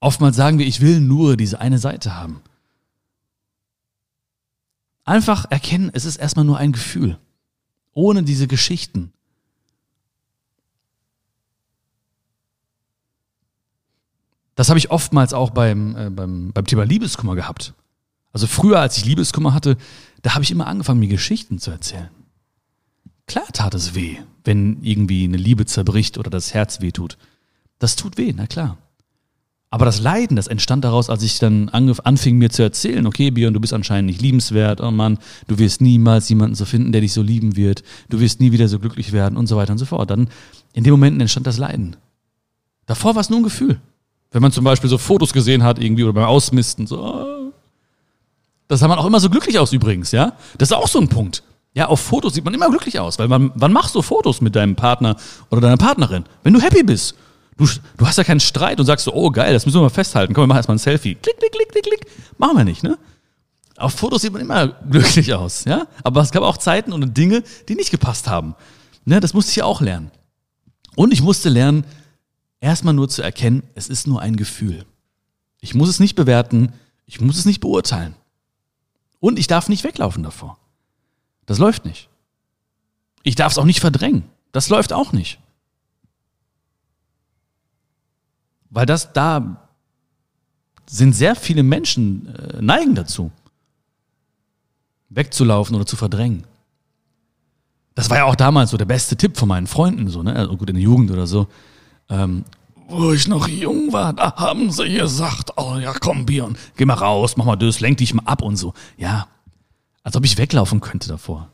oftmals 0.01 0.37
sagen 0.37 0.59
wir, 0.59 0.67
ich 0.67 0.81
will 0.81 1.01
nur 1.01 1.37
diese 1.37 1.61
eine 1.61 1.79
Seite 1.79 2.15
haben. 2.15 2.43
Einfach 5.05 5.51
erkennen, 5.51 5.91
es 5.93 6.05
ist 6.05 6.17
erstmal 6.17 6.45
nur 6.45 6.59
ein 6.59 6.73
Gefühl. 6.73 7.19
Ohne 7.93 8.23
diese 8.23 8.47
Geschichten. 8.47 9.13
Das 14.55 14.69
habe 14.69 14.79
ich 14.79 14.91
oftmals 14.91 15.33
auch 15.33 15.51
beim, 15.51 15.97
äh, 15.97 16.11
beim, 16.11 16.53
beim 16.53 16.67
Thema 16.67 16.85
Liebeskummer 16.85 17.35
gehabt. 17.35 17.75
Also 18.33 18.47
früher, 18.47 18.81
als 18.81 18.97
ich 18.97 19.05
Liebeskummer 19.05 19.55
hatte, 19.55 19.77
da 20.23 20.35
habe 20.35 20.45
ich 20.45 20.51
immer 20.51 20.67
angefangen, 20.67 21.01
mir 21.01 21.09
Geschichten 21.09 21.59
zu 21.59 21.71
erzählen. 21.71 22.11
Klar 23.27 23.47
tat 23.53 23.75
es 23.75 23.95
weh, 23.95 24.19
wenn 24.45 24.83
irgendwie 24.83 25.25
eine 25.25 25.37
Liebe 25.37 25.67
zerbricht 25.67 26.19
oder 26.19 26.31
das 26.31 26.55
Herz 26.55 26.81
weh 26.81 26.93
tut. 26.93 27.19
Das 27.79 27.97
tut 27.97 28.19
weh, 28.19 28.33
na 28.35 28.47
klar. 28.47 28.79
Aber 29.73 29.87
das 29.87 30.01
Leiden, 30.01 30.37
das 30.37 30.49
entstand 30.49 30.85
daraus, 30.85 31.09
als 31.09 31.23
ich 31.23 31.39
dann 31.39 31.71
anfing 31.71 32.37
mir 32.37 32.51
zu 32.51 32.63
erzählen, 32.63 33.07
okay, 33.07 33.31
Björn, 33.31 33.55
du 33.55 33.61
bist 33.61 33.73
anscheinend 33.73 34.09
nicht 34.09 34.21
liebenswert, 34.21 34.83
oh 34.83 34.91
Mann, 34.91 35.17
du 35.49 35.59
wirst 35.59 35.81
niemals 35.81 36.29
jemanden 36.29 36.55
so 36.55 36.67
finden, 36.67 36.93
der 36.93 37.01
dich 37.01 37.15
so 37.15 37.23
lieben 37.23 37.57
wird, 37.57 37.83
du 38.11 38.21
wirst 38.21 38.39
nie 38.39 38.53
wieder 38.53 38.69
so 38.69 38.79
glücklich 38.79 39.13
werden 39.13 39.39
und 39.39 39.47
so 39.47 39.57
weiter 39.57 39.73
und 39.73 39.79
so 39.79 39.87
fort. 39.87 40.11
Dann, 40.11 40.29
in 40.75 40.85
dem 40.85 40.91
Moment 40.91 41.19
entstand 41.23 41.47
das 41.47 41.57
Leiden. 41.57 41.97
Davor 42.85 43.15
war 43.15 43.23
es 43.23 43.31
nur 43.31 43.41
ein 43.41 43.45
Gefühl. 43.45 43.81
Wenn 44.31 44.43
man 44.43 44.53
zum 44.53 44.63
Beispiel 44.63 44.91
so 44.91 44.99
Fotos 44.99 45.33
gesehen 45.33 45.63
hat, 45.63 45.83
irgendwie, 45.83 46.05
oder 46.05 46.13
beim 46.13 46.25
Ausmisten, 46.25 46.87
so, 46.87 47.51
das 48.69 48.81
sah 48.81 48.89
man 48.89 48.99
auch 48.99 49.07
immer 49.07 49.21
so 49.21 49.31
glücklich 49.31 49.59
aus 49.59 49.73
übrigens, 49.73 50.13
ja? 50.13 50.35
Das 50.59 50.69
ist 50.69 50.77
auch 50.77 50.89
so 50.89 51.01
ein 51.01 51.09
Punkt. 51.09 51.43
Ja, 51.73 51.87
auf 51.87 52.01
Fotos 52.01 52.35
sieht 52.35 52.45
man 52.45 52.53
immer 52.53 52.69
glücklich 52.69 53.01
aus, 53.01 53.19
weil 53.19 53.29
man, 53.29 53.51
wann 53.55 53.73
machst 53.73 53.95
du 53.95 54.03
Fotos 54.03 54.43
mit 54.43 54.55
deinem 54.55 54.77
Partner 54.77 55.17
oder 55.49 55.63
deiner 55.63 55.79
Partnerin? 55.79 56.25
Wenn 56.43 56.53
du 56.53 56.61
happy 56.61 56.83
bist. 56.83 57.15
Du, 57.57 57.67
du 57.97 58.07
hast 58.07 58.19
ja 58.19 58.25
keinen 58.25 58.41
Streit 58.41 58.81
und 58.81 58.87
sagst 58.87 59.05
so, 59.05 59.13
oh 59.13 59.31
geil, 59.31 59.53
das 59.53 59.67
müssen 59.67 59.79
wir 59.79 59.83
mal 59.83 59.91
festhalten. 59.91 60.35
Komm, 60.35 60.43
wir 60.43 60.47
machen 60.49 60.59
erstmal 60.59 60.77
ein 60.77 60.81
Selfie. 60.81 61.15
Klick, 61.17 61.39
klick, 61.39 61.53
klick, 61.53 61.69
klick, 61.71 61.85
klick. 61.85 62.07
Machen 62.39 62.57
wir 62.57 62.65
nicht, 62.65 62.83
ne? 62.83 62.99
Auf 63.77 63.95
Fotos 63.95 64.23
sieht 64.23 64.33
man 64.33 64.43
immer 64.43 64.69
glücklich 64.69 65.35
aus, 65.35 65.65
ja? 65.65 65.87
Aber 66.05 66.21
es 66.21 66.31
gab 66.31 66.43
auch 66.43 66.57
Zeiten 66.57 66.93
und 66.93 67.17
Dinge, 67.17 67.43
die 67.69 67.75
nicht 67.75 67.91
gepasst 67.91 68.29
haben. 68.29 68.55
Ne? 69.05 69.21
Das 69.21 69.35
musste 69.35 69.51
ich 69.51 69.57
ja 69.57 69.65
auch 69.65 69.81
lernen. 69.81 70.11
Und 70.95 71.13
ich 71.13 71.23
musste 71.23 71.49
lernen, 71.49 71.85
erstmal 72.61 72.95
nur 72.95 73.09
zu 73.09 73.23
erkennen, 73.23 73.63
es 73.75 73.89
ist 73.89 74.07
nur 74.07 74.21
ein 74.21 74.37
Gefühl. 74.37 74.85
Ich 75.61 75.75
muss 75.75 75.89
es 75.89 76.01
nicht 76.01 76.15
bewerten, 76.15 76.73
ich 77.07 77.21
muss 77.21 77.39
es 77.39 77.45
nicht 77.45 77.61
beurteilen. 77.61 78.15
Und 79.21 79.39
ich 79.39 79.47
darf 79.47 79.69
nicht 79.69 79.85
weglaufen 79.85 80.23
davor. 80.23 80.59
Das 81.47 81.59
läuft 81.59 81.85
nicht. 81.85 82.09
Ich 83.23 83.35
darf 83.35 83.53
es 83.53 83.59
auch 83.59 83.65
nicht 83.65 83.81
verdrängen. 83.81 84.25
Das 84.53 84.69
läuft 84.69 84.93
auch 84.93 85.13
nicht. 85.13 85.39
Weil 88.73 88.87
das 88.87 89.13
da 89.13 89.69
sind 90.87 91.15
sehr 91.15 91.37
viele 91.37 91.63
Menschen 91.63 92.35
äh, 92.35 92.61
neigen 92.61 92.95
dazu, 92.95 93.31
wegzulaufen 95.11 95.77
oder 95.77 95.87
zu 95.87 95.97
verdrängen. 95.97 96.45
Das 97.95 98.09
war 98.09 98.17
ja 98.17 98.25
auch 98.25 98.35
damals 98.35 98.71
so 98.71 98.79
der 98.79 98.87
beste 98.87 99.17
Tipp 99.17 99.37
von 99.37 99.49
meinen 99.49 99.67
Freunden, 99.67 100.09
so, 100.09 100.23
ne? 100.23 100.35
Also 100.35 100.57
gut, 100.57 100.71
in 100.71 100.77
der 100.77 100.83
Jugend 100.83 101.11
oder 101.11 101.27
so. 101.27 101.47
Ähm, 102.09 102.45
wo 102.89 103.13
ich 103.13 103.29
noch 103.29 103.47
jung 103.47 103.93
war, 103.93 104.15
da 104.15 104.35
haben 104.37 104.71
sie 104.71 104.89
gesagt, 104.89 105.53
oh 105.57 105.77
ja, 105.79 105.93
komm, 105.93 106.25
Björn, 106.25 106.57
geh 106.77 106.87
mal 106.87 106.95
raus, 106.95 107.37
mach 107.37 107.45
mal 107.45 107.57
das, 107.57 107.81
lenk 107.81 107.99
dich 107.99 108.15
mal 108.15 108.25
ab 108.25 108.43
und 108.43 108.57
so. 108.57 108.73
Ja, 108.97 109.29
als 110.03 110.17
ob 110.17 110.25
ich 110.25 110.39
weglaufen 110.39 110.81
könnte 110.81 111.09
davor. 111.09 111.49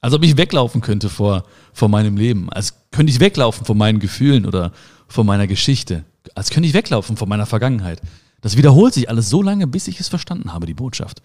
Als 0.00 0.14
ob 0.14 0.22
ich 0.22 0.36
weglaufen 0.36 0.80
könnte 0.80 1.10
vor, 1.10 1.44
vor 1.72 1.88
meinem 1.88 2.16
Leben. 2.16 2.50
Als 2.50 2.74
könnte 2.90 3.12
ich 3.12 3.20
weglaufen 3.20 3.66
vor 3.66 3.74
meinen 3.74 4.00
Gefühlen 4.00 4.46
oder 4.46 4.72
vor 5.08 5.24
meiner 5.24 5.46
Geschichte. 5.46 6.04
Als 6.34 6.50
könnte 6.50 6.68
ich 6.68 6.74
weglaufen 6.74 7.16
vor 7.16 7.28
meiner 7.28 7.46
Vergangenheit. 7.46 8.00
Das 8.40 8.56
wiederholt 8.56 8.94
sich 8.94 9.08
alles 9.08 9.30
so 9.30 9.42
lange, 9.42 9.66
bis 9.66 9.88
ich 9.88 10.00
es 10.00 10.08
verstanden 10.08 10.52
habe, 10.52 10.66
die 10.66 10.74
Botschaft. 10.74 11.22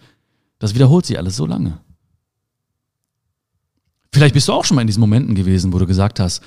Das 0.58 0.74
wiederholt 0.74 1.06
sich 1.06 1.18
alles 1.18 1.36
so 1.36 1.46
lange. 1.46 1.80
Vielleicht 4.12 4.34
bist 4.34 4.48
du 4.48 4.52
auch 4.52 4.64
schon 4.64 4.74
mal 4.74 4.80
in 4.80 4.86
diesen 4.86 5.00
Momenten 5.00 5.34
gewesen, 5.34 5.72
wo 5.72 5.78
du 5.78 5.86
gesagt 5.86 6.18
hast, 6.18 6.42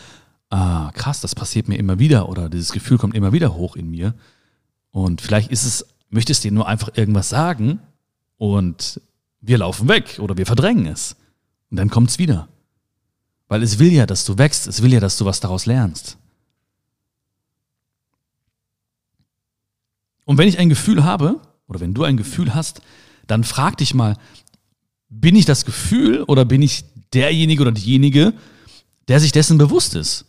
ah, 0.50 0.92
krass, 0.94 1.22
das 1.22 1.36
passiert 1.36 1.68
mir 1.68 1.78
immer 1.78 2.00
wieder 2.00 2.30
oder 2.30 2.50
dieses 2.50 2.72
Gefühl 2.72 2.98
kommt 2.98 3.16
immer 3.16 3.34
wieder 3.34 3.56
hoch 3.56 3.76
in 3.76 3.90
mir. 3.90 4.14
Und 4.92 5.22
vielleicht 5.22 5.52
ist 5.52 5.64
es, 5.64 5.86
möchtest 6.10 6.44
du 6.44 6.50
dir 6.50 6.54
nur 6.54 6.68
einfach 6.68 6.90
irgendwas 6.96 7.30
sagen 7.30 7.80
und 8.38 9.02
wir 9.42 9.58
laufen 9.58 9.88
weg 9.88 10.20
oder 10.20 10.38
wir 10.38 10.46
verdrängen 10.46 10.86
es. 10.86 11.16
Und 11.70 11.78
dann 11.78 11.90
kommt 11.90 12.10
es 12.10 12.20
wieder. 12.20 12.48
Weil 13.48 13.64
es 13.64 13.80
will 13.80 13.92
ja, 13.92 14.06
dass 14.06 14.26
du 14.26 14.38
wächst, 14.38 14.68
es 14.68 14.82
will 14.82 14.94
ja, 14.94 15.00
dass 15.00 15.18
du 15.18 15.26
was 15.26 15.40
daraus 15.40 15.66
lernst. 15.66 16.18
Und 20.26 20.38
wenn 20.38 20.48
ich 20.48 20.60
ein 20.60 20.70
Gefühl 20.70 21.04
habe, 21.04 21.42
oder 21.68 21.80
wenn 21.80 21.94
du 21.94 22.04
ein 22.04 22.18
Gefühl 22.18 22.54
hast, 22.54 22.82
dann 23.28 23.44
frag 23.44 23.78
dich 23.78 23.94
mal, 23.94 24.18
bin 25.10 25.36
ich 25.36 25.46
das 25.46 25.66
Gefühl 25.66 26.24
oder 26.24 26.46
bin 26.46 26.62
ich 26.62 26.86
derjenige 27.14 27.62
oder 27.62 27.72
diejenige, 27.72 28.34
der 29.08 29.20
sich 29.20 29.32
dessen 29.32 29.58
bewusst 29.58 29.96
ist? 29.96 30.26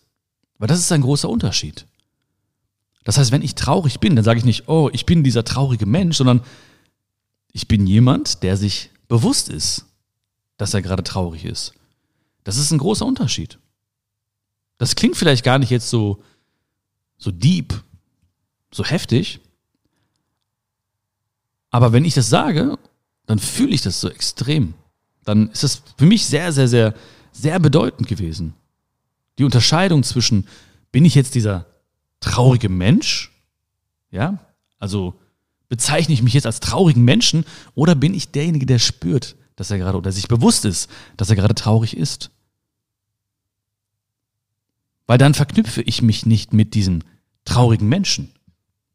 Weil 0.59 0.69
das 0.69 0.79
ist 0.79 0.93
ein 0.93 1.01
großer 1.01 1.29
Unterschied. 1.29 1.87
Das 3.05 3.19
heißt, 3.19 3.33
wenn 3.33 3.43
ich 3.43 3.55
traurig 3.55 4.01
bin, 4.01 4.17
dann 4.17 4.25
sage 4.25 4.39
ich 4.39 4.45
nicht, 4.45 4.69
oh, 4.69 4.91
ich 4.93 5.07
bin 5.07 5.25
dieser 5.25 5.45
traurige 5.45 5.87
Mensch, 5.87 6.17
sondern 6.17 6.41
ich 7.53 7.69
bin 7.69 7.87
jemand, 7.87 8.43
der 8.43 8.57
sich 8.57 8.91
bewusst 9.09 9.49
ist, 9.49 9.85
dass 10.57 10.75
er 10.75 10.83
gerade 10.83 11.05
traurig 11.05 11.45
ist. 11.45 11.75
Das 12.45 12.57
ist 12.57 12.71
ein 12.71 12.79
großer 12.79 13.07
Unterschied. 13.07 13.59
Das 14.79 14.97
klingt 14.97 15.17
vielleicht 15.17 15.45
gar 15.45 15.59
nicht 15.59 15.71
jetzt 15.71 15.89
so, 15.89 16.23
so 17.17 17.31
deep, 17.31 17.75
so 18.73 18.85
heftig. 18.85 19.41
Aber 21.75 21.93
wenn 21.93 22.05
ich 22.05 22.15
das 22.15 22.29
sage, 22.29 22.79
dann 23.27 23.41
fühle 23.41 23.75
ich 23.75 23.83
das 23.83 24.01
so 24.01 24.09
extrem. 24.09 24.75
Dann 25.25 25.51
ist 25.51 25.65
das 25.65 25.83
für 25.99 26.07
mich 26.07 26.25
sehr, 26.25 26.53
sehr, 26.53 26.69
sehr, 26.69 26.95
sehr 27.33 27.59
bedeutend 27.59 28.07
gewesen. 28.07 28.55
Die 29.39 29.45
Unterscheidung 29.45 30.05
zwischen, 30.05 30.47
bin 30.93 31.05
ich 31.05 31.17
jetzt 31.17 31.35
dieser 31.35 31.67
traurige 32.21 32.69
Mensch? 32.69 33.33
Ja, 34.13 34.39
also 34.79 35.15
bezeichne 35.69 36.15
ich 36.15 36.23
mich 36.23 36.35
jetzt 36.35 36.47
als 36.47 36.61
traurigen 36.61 37.03
Menschen 37.03 37.45
oder 37.75 37.97
bin 37.97 38.15
ich 38.15 38.31
derjenige, 38.31 38.67
der 38.67 38.79
spürt, 38.79 39.35
dass 39.57 39.73
er 39.73 39.79
gerade 39.79 39.99
oder 39.99 40.13
sich 40.13 40.29
bewusst 40.29 40.65
ist, 40.67 40.89
dass 41.17 41.31
er 41.31 41.35
gerade 41.35 41.57
traurig 41.57 41.97
ist? 41.97 42.31
Weil 45.09 45.19
dann 45.19 45.35
verknüpfe 45.35 45.83
ich 45.83 46.03
mich 46.03 46.25
nicht 46.25 46.53
mit 46.53 46.75
diesem 46.75 47.03
traurigen 47.45 47.89
Menschen. 47.89 48.33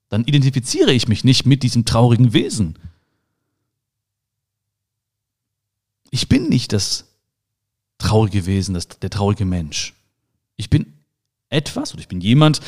Dann 0.09 0.25
identifiziere 0.25 0.91
ich 0.91 1.07
mich 1.07 1.23
nicht 1.23 1.45
mit 1.45 1.63
diesem 1.63 1.85
traurigen 1.85 2.33
Wesen. 2.33 2.77
Ich 6.11 6.27
bin 6.27 6.49
nicht 6.49 6.73
das 6.73 7.05
traurige 7.99 8.45
Wesen, 8.45 8.73
das, 8.73 8.87
der 8.87 9.11
traurige 9.11 9.45
Mensch. 9.45 9.93
Ich 10.55 10.69
bin 10.69 10.93
etwas 11.49 11.93
oder 11.93 12.01
ich 12.01 12.07
bin 12.07 12.21
jemand, 12.21 12.61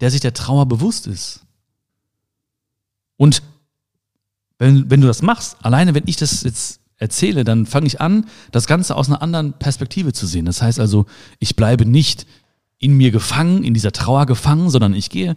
der 0.00 0.10
sich 0.10 0.20
der 0.20 0.34
Trauer 0.34 0.66
bewusst 0.66 1.06
ist. 1.06 1.40
Und 3.16 3.42
wenn, 4.58 4.90
wenn 4.90 5.00
du 5.00 5.06
das 5.06 5.22
machst, 5.22 5.56
alleine 5.64 5.94
wenn 5.94 6.04
ich 6.06 6.16
das 6.16 6.42
jetzt 6.42 6.80
erzähle, 6.98 7.44
dann 7.44 7.66
fange 7.66 7.86
ich 7.86 8.00
an, 8.00 8.26
das 8.52 8.66
Ganze 8.66 8.96
aus 8.96 9.08
einer 9.08 9.22
anderen 9.22 9.52
Perspektive 9.54 10.12
zu 10.12 10.26
sehen. 10.26 10.46
Das 10.46 10.62
heißt 10.62 10.80
also, 10.80 11.06
ich 11.38 11.56
bleibe 11.56 11.84
nicht 11.84 12.26
in 12.78 12.96
mir 12.96 13.10
gefangen, 13.10 13.64
in 13.64 13.74
dieser 13.74 13.92
Trauer 13.92 14.26
gefangen, 14.26 14.70
sondern 14.70 14.94
ich 14.94 15.10
gehe 15.10 15.36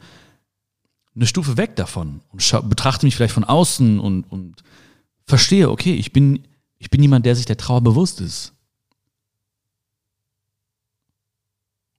eine 1.19 1.27
Stufe 1.27 1.57
weg 1.57 1.75
davon 1.75 2.21
und 2.31 2.69
betrachte 2.69 3.05
mich 3.05 3.15
vielleicht 3.15 3.33
von 3.33 3.43
außen 3.43 3.99
und, 3.99 4.23
und 4.23 4.63
verstehe, 5.25 5.69
okay, 5.69 5.93
ich 5.93 6.13
bin, 6.13 6.47
ich 6.77 6.89
bin 6.89 7.01
jemand, 7.01 7.25
der 7.25 7.35
sich 7.35 7.45
der 7.45 7.57
Trauer 7.57 7.81
bewusst 7.81 8.21
ist. 8.21 8.53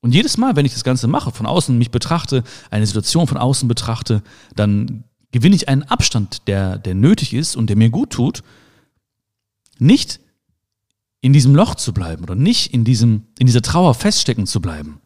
Und 0.01 0.15
jedes 0.15 0.39
Mal, 0.39 0.57
wenn 0.57 0.65
ich 0.65 0.73
das 0.73 0.85
Ganze 0.85 1.07
mache, 1.07 1.33
von 1.33 1.45
außen 1.45 1.77
mich 1.77 1.91
betrachte, 1.91 2.43
eine 2.71 2.87
Situation 2.87 3.27
von 3.27 3.37
außen 3.37 3.69
betrachte, 3.69 4.23
dann 4.57 5.05
gewinne 5.33 5.55
ich 5.55 5.69
einen 5.69 5.83
Abstand, 5.83 6.49
der, 6.49 6.79
der 6.79 6.95
nötig 6.95 7.35
ist 7.35 7.57
und 7.57 7.69
der 7.69 7.77
mir 7.77 7.91
gut 7.91 8.11
tut, 8.11 8.43
nicht 9.79 10.21
in 11.21 11.35
diesem 11.35 11.55
Loch 11.55 11.75
zu 11.75 11.93
bleiben 11.93 12.23
oder 12.23 12.35
nicht 12.35 12.73
in, 12.73 12.85
diesem, 12.85 13.27
in 13.39 13.47
dieser 13.47 13.61
Trauer 13.61 13.93
feststecken 13.93 14.47
zu 14.47 14.63
bleiben. 14.63 15.00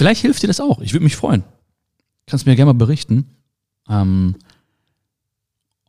Vielleicht 0.00 0.22
hilft 0.22 0.42
dir 0.42 0.46
das 0.46 0.60
auch. 0.60 0.80
Ich 0.80 0.94
würde 0.94 1.04
mich 1.04 1.14
freuen. 1.14 1.44
Kannst 2.26 2.46
mir 2.46 2.56
gerne 2.56 2.72
mal 2.72 2.78
berichten, 2.78 3.26
ähm, 3.86 4.34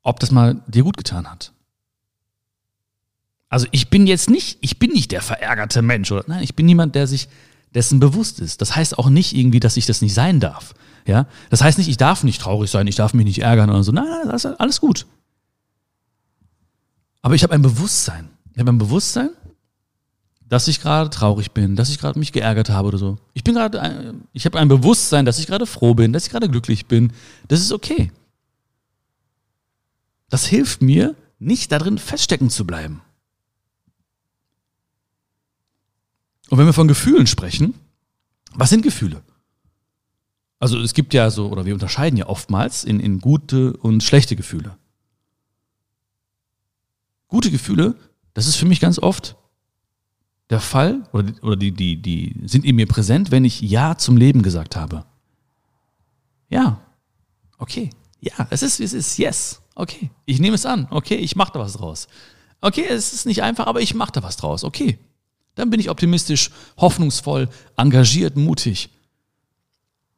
ob 0.02 0.20
das 0.20 0.32
mal 0.32 0.62
dir 0.68 0.84
gut 0.84 0.98
getan 0.98 1.32
hat. 1.32 1.54
Also 3.48 3.68
ich 3.72 3.90
bin 3.90 4.08
jetzt 4.08 4.30
nicht, 4.30 4.58
ich 4.60 4.80
bin 4.80 4.92
nicht 4.92 5.14
der 5.14 5.22
verärgerte 5.22 5.82
Mensch, 5.82 6.12
oder? 6.12 6.26
Nein, 6.28 6.44
ich 6.44 6.56
bin 6.56 6.68
jemand, 6.68 6.94
der 6.94 7.08
sich 7.08 7.30
dessen 7.74 8.02
bewusst 8.02 8.42
ist. 8.42 8.60
Das 8.60 8.76
heißt 8.76 9.00
auch 9.00 9.10
nicht 9.10 9.34
irgendwie, 9.34 9.62
dass 9.62 9.78
ich 9.78 9.86
das 9.86 10.02
nicht 10.02 10.14
sein 10.14 10.42
darf. 10.42 10.74
Ja, 11.08 11.26
das 11.50 11.62
heißt 11.62 11.78
nicht, 11.78 11.88
ich 11.88 11.96
darf 11.96 12.26
nicht 12.26 12.42
traurig 12.42 12.70
sein, 12.70 12.88
ich 12.88 12.98
darf 12.98 13.14
mich 13.14 13.24
nicht 13.24 13.40
ärgern 13.40 13.70
oder 13.70 13.84
so. 13.84 13.94
Nein, 13.94 14.10
nein, 14.10 14.28
das 14.28 14.44
ist 14.44 14.60
alles 14.60 14.82
gut. 14.82 15.08
Aber 17.22 17.34
ich 17.34 17.44
habe 17.44 17.54
ein 17.54 17.62
Bewusstsein. 17.62 18.28
Ich 18.52 18.60
habe 18.60 18.74
ein 18.74 18.78
Bewusstsein, 18.78 19.30
dass 20.52 20.68
ich 20.68 20.82
gerade 20.82 21.10
traurig 21.10 21.52
bin, 21.52 21.78
dass 21.78 21.92
ich 21.92 21.98
gerade 21.98 22.20
mich 22.20 22.34
geärgert 22.34 22.70
habe 22.70 22.90
oder 22.90 22.98
so. 22.98 23.18
Ich 23.34 23.46
bin 23.46 23.54
gerade, 23.54 24.14
ich 24.34 24.44
habe 24.44 24.60
ein 24.60 24.68
Bewusstsein, 24.68 25.24
dass 25.24 25.40
ich 25.40 25.48
gerade 25.48 25.66
froh 25.66 25.94
bin, 25.94 26.12
dass 26.12 26.26
ich 26.26 26.30
gerade 26.30 26.50
glücklich 26.50 26.88
bin. 26.88 27.14
Das 27.48 27.62
ist 27.62 27.72
okay. 27.72 28.12
Das 30.28 30.46
hilft 30.46 30.82
mir, 30.82 31.16
nicht 31.40 31.72
darin 31.72 31.98
feststecken 31.98 32.50
zu 32.50 32.68
bleiben. 32.68 33.02
Und 36.50 36.58
wenn 36.58 36.66
wir 36.66 36.74
von 36.74 36.90
Gefühlen 36.90 37.28
sprechen, 37.28 37.74
was 38.54 38.72
sind 38.72 38.82
Gefühle? 38.82 39.22
Also 40.60 40.82
es 40.82 40.94
gibt 40.94 41.14
ja 41.14 41.30
so, 41.30 41.48
oder 41.48 41.66
wir 41.66 41.74
unterscheiden 41.74 42.18
ja 42.18 42.28
oftmals 42.28 42.84
in, 42.84 43.00
in 43.00 43.22
gute 43.22 43.78
und 43.78 44.04
schlechte 44.04 44.36
Gefühle. 44.36 44.78
Gute 47.30 47.52
Gefühle, 47.52 47.96
das 48.34 48.48
ist 48.48 48.58
für 48.58 48.66
mich 48.66 48.82
ganz 48.82 49.00
oft 49.00 49.38
der 50.52 50.60
Fall, 50.60 51.08
oder, 51.14 51.32
oder 51.42 51.56
die, 51.56 51.72
die, 51.72 52.02
die 52.02 52.36
sind 52.46 52.66
in 52.66 52.76
mir 52.76 52.86
präsent, 52.86 53.32
wenn 53.32 53.46
ich 53.46 53.62
Ja 53.62 53.98
zum 53.98 54.18
Leben 54.18 54.44
gesagt 54.44 54.76
habe. 54.76 55.06
Ja, 56.50 56.82
okay. 57.58 57.90
Ja, 58.20 58.48
es 58.50 58.62
ist, 58.62 58.80
es 58.82 58.94
ist 58.94 59.18
Yes. 59.18 59.62
Okay, 59.74 60.12
ich 60.26 60.40
nehme 60.40 60.56
es 60.56 60.66
an. 60.66 60.88
Okay, 60.92 61.16
ich 61.16 61.38
mache 61.38 61.54
da 61.54 61.60
was 61.60 61.74
draus. 61.74 62.10
Okay, 62.60 62.86
es 62.88 63.14
ist 63.14 63.26
nicht 63.26 63.42
einfach, 63.42 63.66
aber 63.66 63.82
ich 63.82 63.94
mache 63.96 64.12
da 64.12 64.24
was 64.24 64.36
draus. 64.36 64.66
Okay, 64.66 65.00
dann 65.56 65.70
bin 65.70 65.80
ich 65.80 65.90
optimistisch, 65.90 66.52
hoffnungsvoll, 66.78 67.50
engagiert, 67.78 68.36
mutig. 68.36 68.90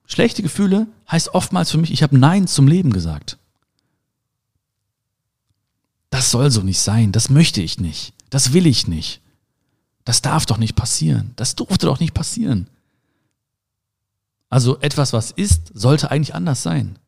Schlechte 0.05 0.41
Gefühle 0.41 0.87
heißt 1.09 1.29
oftmals 1.29 1.69
für 1.69 1.77
mich, 1.77 1.91
ich 1.91 2.01
habe 2.01 2.17
Nein 2.17 2.47
zum 2.47 2.67
Leben 2.67 2.91
gesagt. 2.91 3.37
Das 6.09 6.31
soll 6.31 6.49
so 6.49 6.61
nicht 6.61 6.79
sein, 6.79 7.11
das 7.11 7.29
möchte 7.29 7.61
ich 7.61 7.79
nicht, 7.79 8.13
das 8.31 8.53
will 8.53 8.65
ich 8.65 8.87
nicht. 8.87 9.22
Das 10.05 10.21
darf 10.21 10.45
doch 10.45 10.57
nicht 10.57 10.75
passieren, 10.75 11.31
das 11.35 11.55
durfte 11.55 11.85
doch 11.85 11.99
nicht 11.99 12.13
passieren. 12.13 12.67
Also 14.49 14.79
etwas, 14.81 15.13
was 15.13 15.31
ist, 15.31 15.71
sollte 15.73 16.11
eigentlich 16.11 16.35
anders 16.35 16.61
sein. 16.61 16.99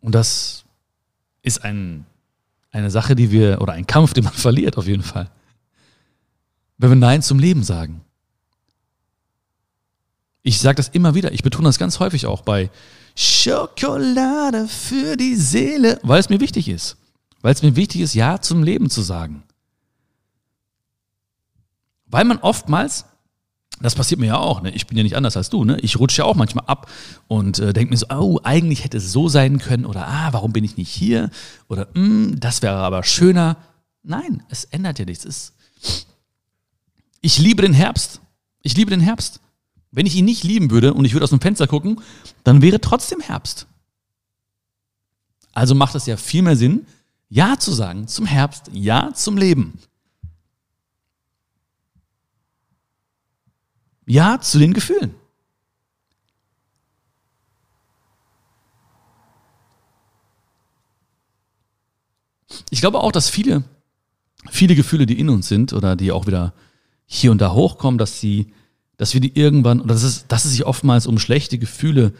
Und 0.00 0.14
das 0.14 0.64
ist 1.42 1.64
ein, 1.64 2.04
eine 2.72 2.90
Sache, 2.90 3.14
die 3.14 3.30
wir, 3.30 3.60
oder 3.60 3.74
ein 3.74 3.86
Kampf, 3.86 4.14
den 4.14 4.24
man 4.24 4.32
verliert 4.34 4.76
auf 4.76 4.86
jeden 4.86 5.02
Fall 5.02 5.30
wenn 6.78 6.90
wir 6.90 6.96
Nein 6.96 7.22
zum 7.22 7.38
Leben 7.38 7.62
sagen. 7.62 8.00
Ich 10.42 10.60
sage 10.60 10.76
das 10.76 10.88
immer 10.88 11.14
wieder, 11.14 11.32
ich 11.32 11.42
betone 11.42 11.68
das 11.68 11.78
ganz 11.78 12.00
häufig 12.00 12.26
auch 12.26 12.42
bei 12.42 12.70
Schokolade 13.16 14.68
für 14.68 15.16
die 15.16 15.36
Seele, 15.36 15.98
weil 16.02 16.20
es 16.20 16.28
mir 16.28 16.40
wichtig 16.40 16.68
ist. 16.68 16.96
Weil 17.44 17.52
es 17.52 17.62
mir 17.62 17.76
wichtig 17.76 18.00
ist, 18.00 18.14
Ja 18.14 18.40
zum 18.40 18.62
Leben 18.62 18.88
zu 18.88 19.02
sagen. 19.02 19.42
Weil 22.06 22.24
man 22.24 22.38
oftmals 22.38 23.04
Das 23.80 23.94
passiert 23.94 24.18
mir 24.18 24.28
ja 24.28 24.38
auch. 24.38 24.62
Ne? 24.62 24.70
Ich 24.70 24.86
bin 24.86 24.96
ja 24.96 25.02
nicht 25.02 25.14
anders 25.14 25.36
als 25.36 25.50
du. 25.50 25.62
Ne? 25.62 25.78
Ich 25.80 25.98
rutsche 25.98 26.22
ja 26.22 26.24
auch 26.24 26.36
manchmal 26.36 26.64
ab 26.68 26.90
und 27.28 27.58
äh, 27.58 27.74
denke 27.74 27.92
mir 27.92 27.98
so, 27.98 28.06
oh, 28.08 28.40
eigentlich 28.44 28.82
hätte 28.82 28.96
es 28.96 29.12
so 29.12 29.28
sein 29.28 29.58
können 29.58 29.84
oder 29.84 30.08
ah, 30.08 30.32
warum 30.32 30.54
bin 30.54 30.64
ich 30.64 30.78
nicht 30.78 30.88
hier 30.88 31.28
oder 31.68 31.88
mm, 31.92 32.40
das 32.40 32.62
wäre 32.62 32.76
aber 32.76 33.02
schöner. 33.02 33.58
Nein, 34.02 34.42
es 34.48 34.64
ändert 34.64 34.98
ja 34.98 35.04
nichts. 35.04 35.26
Es, 35.26 35.52
ich 37.20 37.38
liebe 37.38 37.60
den 37.60 37.74
Herbst. 37.74 38.22
Ich 38.62 38.74
liebe 38.74 38.90
den 38.90 39.00
Herbst. 39.00 39.40
Wenn 39.90 40.06
ich 40.06 40.14
ihn 40.14 40.24
nicht 40.24 40.44
lieben 40.44 40.70
würde 40.70 40.94
und 40.94 41.04
ich 41.04 41.12
würde 41.12 41.24
aus 41.24 41.30
dem 41.30 41.42
Fenster 41.42 41.66
gucken, 41.66 42.00
dann 42.42 42.62
wäre 42.62 42.80
trotzdem 42.80 43.20
Herbst. 43.20 43.66
Also 45.52 45.74
macht 45.74 45.94
es 45.94 46.06
ja 46.06 46.16
viel 46.16 46.40
mehr 46.40 46.56
Sinn, 46.56 46.86
Ja 47.34 47.58
zu 47.58 47.72
sagen 47.72 48.06
zum 48.06 48.26
Herbst, 48.26 48.70
Ja 48.72 49.12
zum 49.12 49.36
Leben. 49.36 49.80
Ja 54.06 54.40
zu 54.40 54.60
den 54.60 54.72
Gefühlen. 54.72 55.16
Ich 62.70 62.80
glaube 62.80 63.00
auch, 63.00 63.10
dass 63.10 63.28
viele, 63.28 63.64
viele 64.48 64.76
Gefühle, 64.76 65.04
die 65.04 65.18
in 65.18 65.28
uns 65.28 65.48
sind 65.48 65.72
oder 65.72 65.96
die 65.96 66.12
auch 66.12 66.28
wieder 66.28 66.54
hier 67.04 67.32
und 67.32 67.40
da 67.40 67.52
hochkommen, 67.52 67.98
dass 67.98 68.20
sie, 68.20 68.52
dass 68.96 69.12
wir 69.12 69.20
die 69.20 69.36
irgendwann, 69.36 69.80
oder 69.80 69.94
dass 69.94 70.04
es, 70.04 70.28
dass 70.28 70.44
es 70.44 70.52
sich 70.52 70.66
oftmals 70.66 71.08
um 71.08 71.18
schlechte 71.18 71.58
Gefühle 71.58 72.14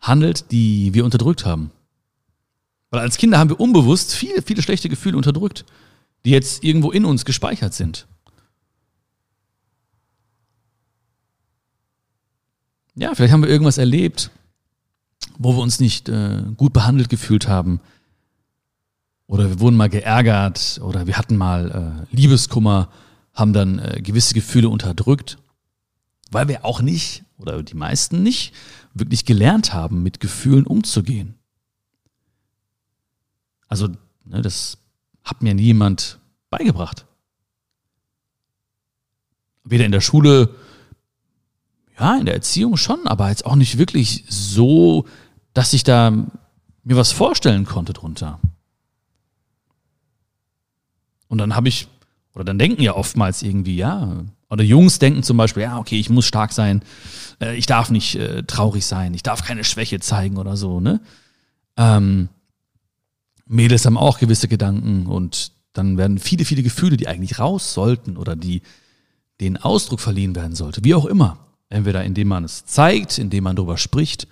handelt, 0.00 0.50
die 0.50 0.92
wir 0.92 1.04
unterdrückt 1.04 1.46
haben. 1.46 1.70
Weil 2.94 3.02
als 3.02 3.18
Kinder 3.18 3.38
haben 3.38 3.50
wir 3.50 3.60
unbewusst 3.60 4.14
viele, 4.14 4.42
viele 4.42 4.62
schlechte 4.62 4.88
Gefühle 4.88 5.16
unterdrückt, 5.16 5.64
die 6.24 6.30
jetzt 6.30 6.64
irgendwo 6.64 6.90
in 6.90 7.04
uns 7.04 7.24
gespeichert 7.24 7.74
sind. 7.74 8.06
ja, 12.96 13.14
vielleicht 13.14 13.32
haben 13.32 13.42
wir 13.42 13.50
irgendwas 13.50 13.78
erlebt, 13.78 14.30
wo 15.38 15.52
wir 15.54 15.62
uns 15.62 15.80
nicht 15.80 16.08
äh, 16.08 16.42
gut 16.56 16.72
behandelt 16.72 17.08
gefühlt 17.08 17.48
haben. 17.48 17.80
Oder 19.26 19.48
wir 19.48 19.60
wurden 19.60 19.76
mal 19.76 19.88
geärgert 19.88 20.80
oder 20.82 21.06
wir 21.06 21.16
hatten 21.16 21.36
mal 21.36 22.06
äh, 22.12 22.16
Liebeskummer, 22.16 22.90
haben 23.32 23.52
dann 23.52 23.78
äh, 23.78 24.00
gewisse 24.00 24.34
Gefühle 24.34 24.68
unterdrückt, 24.68 25.38
weil 26.30 26.48
wir 26.48 26.64
auch 26.64 26.82
nicht, 26.82 27.24
oder 27.38 27.62
die 27.62 27.74
meisten 27.74 28.22
nicht, 28.22 28.52
wirklich 28.92 29.24
gelernt 29.24 29.72
haben, 29.72 30.02
mit 30.02 30.20
Gefühlen 30.20 30.66
umzugehen. 30.66 31.34
Also, 33.74 33.88
ne, 34.24 34.40
das 34.40 34.78
hat 35.24 35.42
mir 35.42 35.52
niemand 35.52 36.20
beigebracht. 36.48 37.06
Weder 39.64 39.84
in 39.84 39.90
der 39.90 40.00
Schule 40.00 40.54
ja, 41.98 42.16
in 42.16 42.24
der 42.24 42.34
Erziehung 42.34 42.76
schon, 42.76 43.04
aber 43.08 43.30
jetzt 43.30 43.44
auch 43.44 43.56
nicht 43.56 43.76
wirklich 43.76 44.24
so, 44.28 45.06
dass 45.54 45.72
ich 45.72 45.82
da 45.82 46.12
mir 46.12 46.96
was 46.96 47.10
vorstellen 47.10 47.64
konnte 47.64 47.94
drunter. 47.94 48.38
Und 51.26 51.38
dann 51.38 51.56
habe 51.56 51.66
ich, 51.66 51.88
oder 52.32 52.44
dann 52.44 52.60
denken 52.60 52.80
ja 52.80 52.94
oftmals 52.94 53.42
irgendwie, 53.42 53.74
ja, 53.74 54.24
oder 54.50 54.62
Jungs 54.62 55.00
denken 55.00 55.24
zum 55.24 55.36
Beispiel, 55.36 55.64
ja, 55.64 55.78
okay, 55.78 55.98
ich 55.98 56.10
muss 56.10 56.26
stark 56.26 56.52
sein, 56.52 56.84
äh, 57.40 57.56
ich 57.56 57.66
darf 57.66 57.90
nicht 57.90 58.14
äh, 58.14 58.44
traurig 58.44 58.86
sein, 58.86 59.14
ich 59.14 59.24
darf 59.24 59.42
keine 59.44 59.64
Schwäche 59.64 59.98
zeigen 59.98 60.36
oder 60.36 60.56
so, 60.56 60.78
ne? 60.78 61.00
Ähm, 61.76 62.28
Mädels 63.46 63.84
haben 63.84 63.98
auch 63.98 64.18
gewisse 64.18 64.48
Gedanken 64.48 65.06
und 65.06 65.52
dann 65.72 65.98
werden 65.98 66.18
viele, 66.18 66.44
viele 66.44 66.62
Gefühle, 66.62 66.96
die 66.96 67.08
eigentlich 67.08 67.38
raus 67.38 67.74
sollten 67.74 68.16
oder 68.16 68.36
die 68.36 68.62
den 69.40 69.56
Ausdruck 69.56 70.00
verliehen 70.00 70.34
werden 70.34 70.54
sollte, 70.54 70.84
wie 70.84 70.94
auch 70.94 71.06
immer, 71.06 71.44
Entweder 71.74 72.04
indem 72.04 72.28
man 72.28 72.44
es 72.44 72.64
zeigt, 72.66 73.18
indem 73.18 73.42
man 73.44 73.56
darüber 73.56 73.78
spricht, 73.78 74.28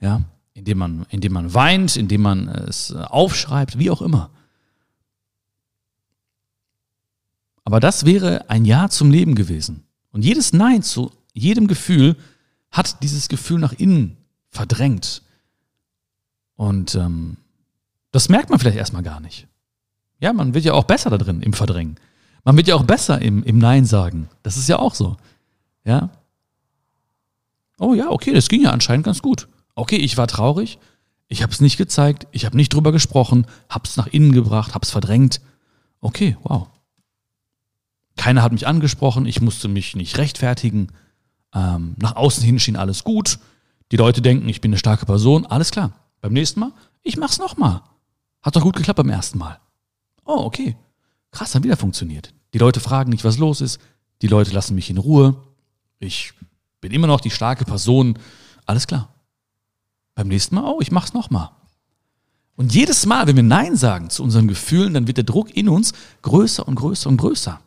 ja, 0.00 0.22
indem 0.52 0.76
man, 0.76 1.06
indem 1.08 1.32
man 1.32 1.54
weint, 1.54 1.96
indem 1.96 2.20
man 2.20 2.48
es 2.48 2.92
aufschreibt, 2.94 3.78
wie 3.78 3.90
auch 3.90 4.02
immer. 4.02 4.30
Aber 7.64 7.80
das 7.80 8.04
wäre 8.04 8.50
ein 8.50 8.66
Ja 8.66 8.90
zum 8.90 9.10
Leben 9.10 9.34
gewesen. 9.34 9.84
Und 10.12 10.22
jedes 10.22 10.52
Nein 10.52 10.82
zu 10.82 11.12
jedem 11.32 11.66
Gefühl 11.66 12.16
hat 12.70 13.02
dieses 13.02 13.28
Gefühl 13.28 13.58
nach 13.58 13.72
innen 13.72 14.18
verdrängt. 14.50 15.22
Und 16.56 16.94
ähm, 16.94 17.38
das 18.12 18.28
merkt 18.28 18.50
man 18.50 18.58
vielleicht 18.58 18.78
erstmal 18.78 19.02
gar 19.02 19.20
nicht. 19.20 19.48
Ja, 20.20 20.32
man 20.32 20.54
wird 20.54 20.64
ja 20.64 20.72
auch 20.72 20.84
besser 20.84 21.10
da 21.10 21.18
drin 21.18 21.42
im 21.42 21.52
Verdrängen. 21.52 21.96
Man 22.44 22.56
wird 22.56 22.68
ja 22.68 22.74
auch 22.74 22.84
besser 22.84 23.20
im, 23.20 23.42
im 23.42 23.58
Nein 23.58 23.84
sagen. 23.84 24.28
Das 24.42 24.56
ist 24.56 24.68
ja 24.68 24.78
auch 24.78 24.94
so. 24.94 25.16
Ja, 25.84 26.10
Oh 27.78 27.94
ja, 27.94 28.10
okay, 28.10 28.32
das 28.32 28.48
ging 28.48 28.62
ja 28.62 28.70
anscheinend 28.70 29.04
ganz 29.04 29.22
gut. 29.22 29.48
Okay, 29.74 29.96
ich 29.96 30.16
war 30.16 30.26
traurig, 30.26 30.78
ich 31.28 31.42
habe 31.42 31.52
es 31.52 31.60
nicht 31.60 31.76
gezeigt, 31.76 32.26
ich 32.30 32.46
habe 32.46 32.56
nicht 32.56 32.72
drüber 32.72 32.92
gesprochen, 32.92 33.46
habe 33.68 33.84
es 33.84 33.96
nach 33.96 34.06
innen 34.06 34.32
gebracht, 34.32 34.74
habe 34.74 34.84
es 34.84 34.90
verdrängt. 34.90 35.40
Okay, 36.00 36.36
wow. 36.42 36.68
Keiner 38.16 38.42
hat 38.42 38.52
mich 38.52 38.66
angesprochen, 38.66 39.26
ich 39.26 39.42
musste 39.42 39.68
mich 39.68 39.94
nicht 39.94 40.16
rechtfertigen. 40.16 40.88
Ähm, 41.54 41.96
nach 41.98 42.16
außen 42.16 42.42
hin 42.42 42.58
schien 42.58 42.76
alles 42.76 43.04
gut. 43.04 43.38
Die 43.92 43.98
Leute 43.98 44.22
denken, 44.22 44.48
ich 44.48 44.62
bin 44.62 44.70
eine 44.70 44.78
starke 44.78 45.04
Person. 45.04 45.44
Alles 45.44 45.70
klar. 45.70 45.92
Beim 46.22 46.32
nächsten 46.32 46.60
Mal, 46.60 46.72
ich 47.02 47.18
mach's 47.18 47.38
nochmal. 47.38 47.82
Hat 48.46 48.54
doch 48.54 48.62
gut 48.62 48.76
geklappt 48.76 48.98
beim 48.98 49.10
ersten 49.10 49.38
Mal. 49.38 49.58
Oh, 50.24 50.44
okay. 50.44 50.76
Krass, 51.32 51.56
hat 51.56 51.64
wieder 51.64 51.76
funktioniert. 51.76 52.32
Die 52.54 52.58
Leute 52.58 52.78
fragen 52.78 53.10
nicht, 53.10 53.24
was 53.24 53.38
los 53.38 53.60
ist. 53.60 53.80
Die 54.22 54.28
Leute 54.28 54.52
lassen 54.52 54.76
mich 54.76 54.88
in 54.88 54.98
Ruhe. 54.98 55.34
Ich 55.98 56.32
bin 56.80 56.92
immer 56.92 57.08
noch 57.08 57.20
die 57.20 57.32
starke 57.32 57.64
Person. 57.64 58.16
Alles 58.64 58.86
klar. 58.86 59.12
Beim 60.14 60.28
nächsten 60.28 60.54
Mal, 60.54 60.62
oh, 60.62 60.78
ich 60.80 60.92
mach's 60.92 61.12
nochmal. 61.12 61.50
Und 62.54 62.72
jedes 62.72 63.04
Mal, 63.04 63.26
wenn 63.26 63.34
wir 63.34 63.42
Nein 63.42 63.74
sagen 63.74 64.10
zu 64.10 64.22
unseren 64.22 64.46
Gefühlen, 64.46 64.94
dann 64.94 65.08
wird 65.08 65.16
der 65.16 65.24
Druck 65.24 65.56
in 65.56 65.68
uns 65.68 65.92
größer 66.22 66.68
und 66.68 66.76
größer 66.76 67.10
und 67.10 67.16
größer. 67.16 67.60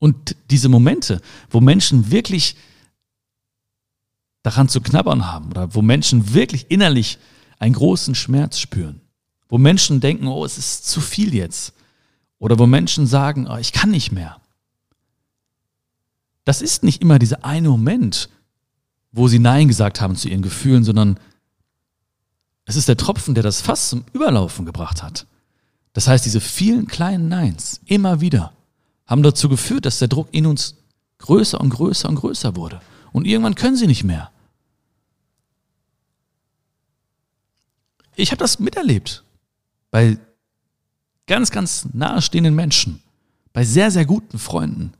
Und 0.00 0.34
diese 0.50 0.68
Momente, 0.68 1.20
wo 1.48 1.60
Menschen 1.60 2.10
wirklich 2.10 2.56
daran 4.42 4.68
zu 4.68 4.80
knabbern 4.80 5.30
haben 5.30 5.50
oder 5.50 5.76
wo 5.76 5.80
Menschen 5.80 6.34
wirklich 6.34 6.72
innerlich 6.72 7.20
einen 7.62 7.74
großen 7.74 8.16
Schmerz 8.16 8.58
spüren, 8.58 9.00
wo 9.48 9.56
Menschen 9.56 10.00
denken, 10.00 10.26
oh, 10.26 10.44
es 10.44 10.58
ist 10.58 10.88
zu 10.88 11.00
viel 11.00 11.32
jetzt, 11.32 11.74
oder 12.40 12.58
wo 12.58 12.66
Menschen 12.66 13.06
sagen, 13.06 13.46
oh, 13.46 13.56
ich 13.56 13.72
kann 13.72 13.92
nicht 13.92 14.10
mehr, 14.10 14.40
das 16.44 16.60
ist 16.60 16.82
nicht 16.82 17.00
immer 17.00 17.20
dieser 17.20 17.44
eine 17.44 17.68
Moment, 17.68 18.28
wo 19.12 19.28
sie 19.28 19.38
Nein 19.38 19.68
gesagt 19.68 20.00
haben 20.00 20.16
zu 20.16 20.28
ihren 20.28 20.42
Gefühlen, 20.42 20.82
sondern 20.82 21.20
es 22.64 22.74
ist 22.74 22.88
der 22.88 22.96
Tropfen, 22.96 23.34
der 23.34 23.44
das 23.44 23.60
Fass 23.60 23.90
zum 23.90 24.04
Überlaufen 24.12 24.66
gebracht 24.66 25.04
hat. 25.04 25.26
Das 25.92 26.08
heißt, 26.08 26.24
diese 26.24 26.40
vielen 26.40 26.88
kleinen 26.88 27.28
Neins 27.28 27.80
immer 27.84 28.20
wieder 28.20 28.52
haben 29.06 29.22
dazu 29.22 29.48
geführt, 29.48 29.86
dass 29.86 30.00
der 30.00 30.08
Druck 30.08 30.26
in 30.32 30.46
uns 30.46 30.74
größer 31.18 31.60
und 31.60 31.70
größer 31.70 32.08
und 32.08 32.16
größer 32.16 32.56
wurde. 32.56 32.80
Und 33.12 33.24
irgendwann 33.24 33.54
können 33.54 33.76
sie 33.76 33.86
nicht 33.86 34.02
mehr. 34.02 34.31
Ich 38.16 38.30
habe 38.30 38.38
das 38.38 38.58
miterlebt 38.58 39.24
bei 39.90 40.18
ganz, 41.26 41.50
ganz 41.50 41.88
nahestehenden 41.92 42.54
Menschen, 42.54 43.02
bei 43.52 43.64
sehr, 43.64 43.90
sehr 43.90 44.04
guten 44.04 44.38
Freunden, 44.38 44.92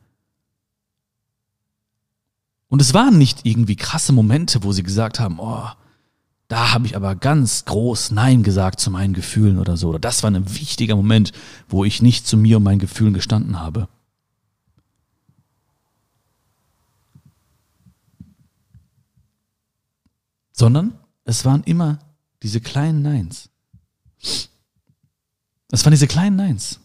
und 2.73 2.81
es 2.81 2.95
waren 2.95 3.19
nicht 3.19 3.45
irgendwie 3.45 3.77
krasse 3.77 4.15
Momente, 4.15 4.63
wo 4.63 4.73
sie 4.73 4.83
gesagt 4.83 5.21
haben, 5.21 5.41
oh, 5.41 5.69
da 6.49 6.73
habe 6.73 6.87
ich 6.87 6.97
aber 6.97 7.15
ganz 7.15 7.67
groß 7.67 8.13
Nein 8.13 8.43
gesagt 8.43 8.81
zu 8.81 8.91
meinen 8.91 9.13
Gefühlen 9.13 9.59
oder 9.59 9.77
so. 9.77 9.91
Oder 9.91 9.99
das 9.99 10.23
war 10.23 10.31
ein 10.31 10.55
wichtiger 10.55 10.97
Moment, 10.97 11.33
wo 11.69 11.85
ich 11.85 12.01
nicht 12.01 12.27
zu 12.27 12.39
mir 12.39 12.57
und 12.57 12.63
meinen 12.63 12.79
Gefühlen 12.79 13.13
gestanden 13.13 13.61
habe. 13.61 13.89
Sondern 20.53 20.95
es 21.27 21.45
waren 21.45 21.65
immer 21.65 21.99
diese 22.43 22.61
kleinen 22.61 23.03
Neins. 23.03 23.49
Es 25.71 25.85
waren 25.85 25.93
diese 25.93 26.09
kleinen 26.09 26.37
Neins. 26.37 26.81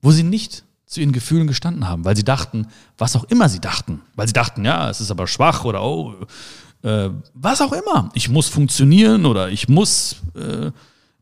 Wo 0.00 0.10
sie 0.10 0.22
nicht 0.22 0.64
zu 0.86 1.00
ihren 1.00 1.12
Gefühlen 1.12 1.46
gestanden 1.46 1.88
haben, 1.88 2.04
weil 2.04 2.16
sie 2.16 2.24
dachten, 2.24 2.68
was 2.98 3.16
auch 3.16 3.24
immer 3.24 3.48
sie 3.48 3.60
dachten, 3.60 4.02
weil 4.14 4.26
sie 4.26 4.32
dachten, 4.32 4.64
ja, 4.64 4.90
es 4.90 5.00
ist 5.00 5.10
aber 5.10 5.26
schwach 5.26 5.64
oder 5.64 5.82
oh, 5.82 6.14
äh, 6.82 7.10
was 7.34 7.60
auch 7.60 7.72
immer. 7.72 8.10
Ich 8.14 8.28
muss 8.28 8.48
funktionieren 8.48 9.26
oder 9.26 9.48
ich 9.48 9.68
muss, 9.68 10.16
äh, 10.34 10.70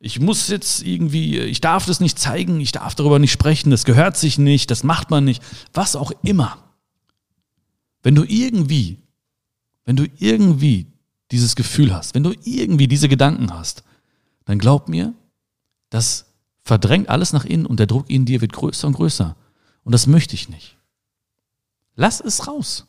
ich 0.00 0.20
muss 0.20 0.48
jetzt 0.48 0.82
irgendwie, 0.82 1.38
ich 1.38 1.60
darf 1.60 1.86
das 1.86 2.00
nicht 2.00 2.18
zeigen, 2.18 2.60
ich 2.60 2.72
darf 2.72 2.94
darüber 2.94 3.18
nicht 3.18 3.32
sprechen, 3.32 3.70
das 3.70 3.84
gehört 3.84 4.16
sich 4.16 4.36
nicht, 4.38 4.70
das 4.70 4.82
macht 4.82 5.10
man 5.10 5.24
nicht, 5.24 5.42
was 5.72 5.94
auch 5.96 6.12
immer. 6.22 6.58
Wenn 8.02 8.16
du 8.16 8.24
irgendwie, 8.24 9.01
wenn 9.84 9.96
du 9.96 10.06
irgendwie 10.18 10.86
dieses 11.30 11.56
Gefühl 11.56 11.94
hast, 11.94 12.14
wenn 12.14 12.22
du 12.22 12.34
irgendwie 12.44 12.88
diese 12.88 13.08
Gedanken 13.08 13.52
hast, 13.52 13.84
dann 14.44 14.58
glaub 14.58 14.88
mir, 14.88 15.14
dass 15.90 16.26
verdrängt 16.64 17.08
alles 17.08 17.32
nach 17.32 17.44
innen 17.44 17.66
und 17.66 17.78
der 17.80 17.86
Druck 17.86 18.08
in 18.08 18.24
dir 18.24 18.40
wird 18.40 18.52
größer 18.52 18.86
und 18.86 18.94
größer. 18.94 19.36
Und 19.84 19.92
das 19.92 20.06
möchte 20.06 20.34
ich 20.34 20.48
nicht. 20.48 20.76
Lass 21.96 22.20
es 22.20 22.46
raus. 22.46 22.86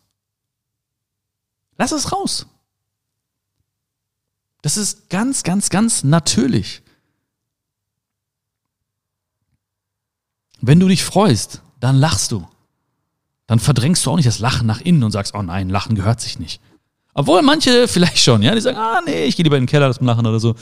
Lass 1.77 1.91
es 1.91 2.11
raus. 2.11 2.45
Das 4.61 4.77
ist 4.77 5.09
ganz, 5.09 5.43
ganz, 5.43 5.69
ganz 5.69 6.03
natürlich. 6.03 6.81
Wenn 10.61 10.79
du 10.79 10.87
dich 10.87 11.03
freust, 11.03 11.61
dann 11.79 11.97
lachst 11.97 12.31
du. 12.31 12.47
Dann 13.47 13.59
verdrängst 13.59 14.05
du 14.05 14.11
auch 14.11 14.15
nicht 14.15 14.27
das 14.27 14.39
Lachen 14.39 14.65
nach 14.65 14.79
innen 14.79 15.03
und 15.03 15.11
sagst, 15.11 15.33
oh 15.33 15.41
nein, 15.41 15.69
Lachen 15.69 15.95
gehört 15.95 16.21
sich 16.21 16.39
nicht. 16.39 16.61
Obwohl 17.13 17.41
manche 17.41 17.87
vielleicht 17.87 18.19
schon, 18.19 18.41
ja, 18.41 18.53
die 18.53 18.61
sagen, 18.61 18.77
ah 18.77 19.01
nee, 19.05 19.25
ich 19.25 19.35
gehe 19.35 19.43
lieber 19.43 19.57
in 19.57 19.63
den 19.63 19.69
Keller 19.69 19.91
zum 19.93 20.07
Lachen 20.07 20.25
oder 20.25 20.39
so. 20.39 20.55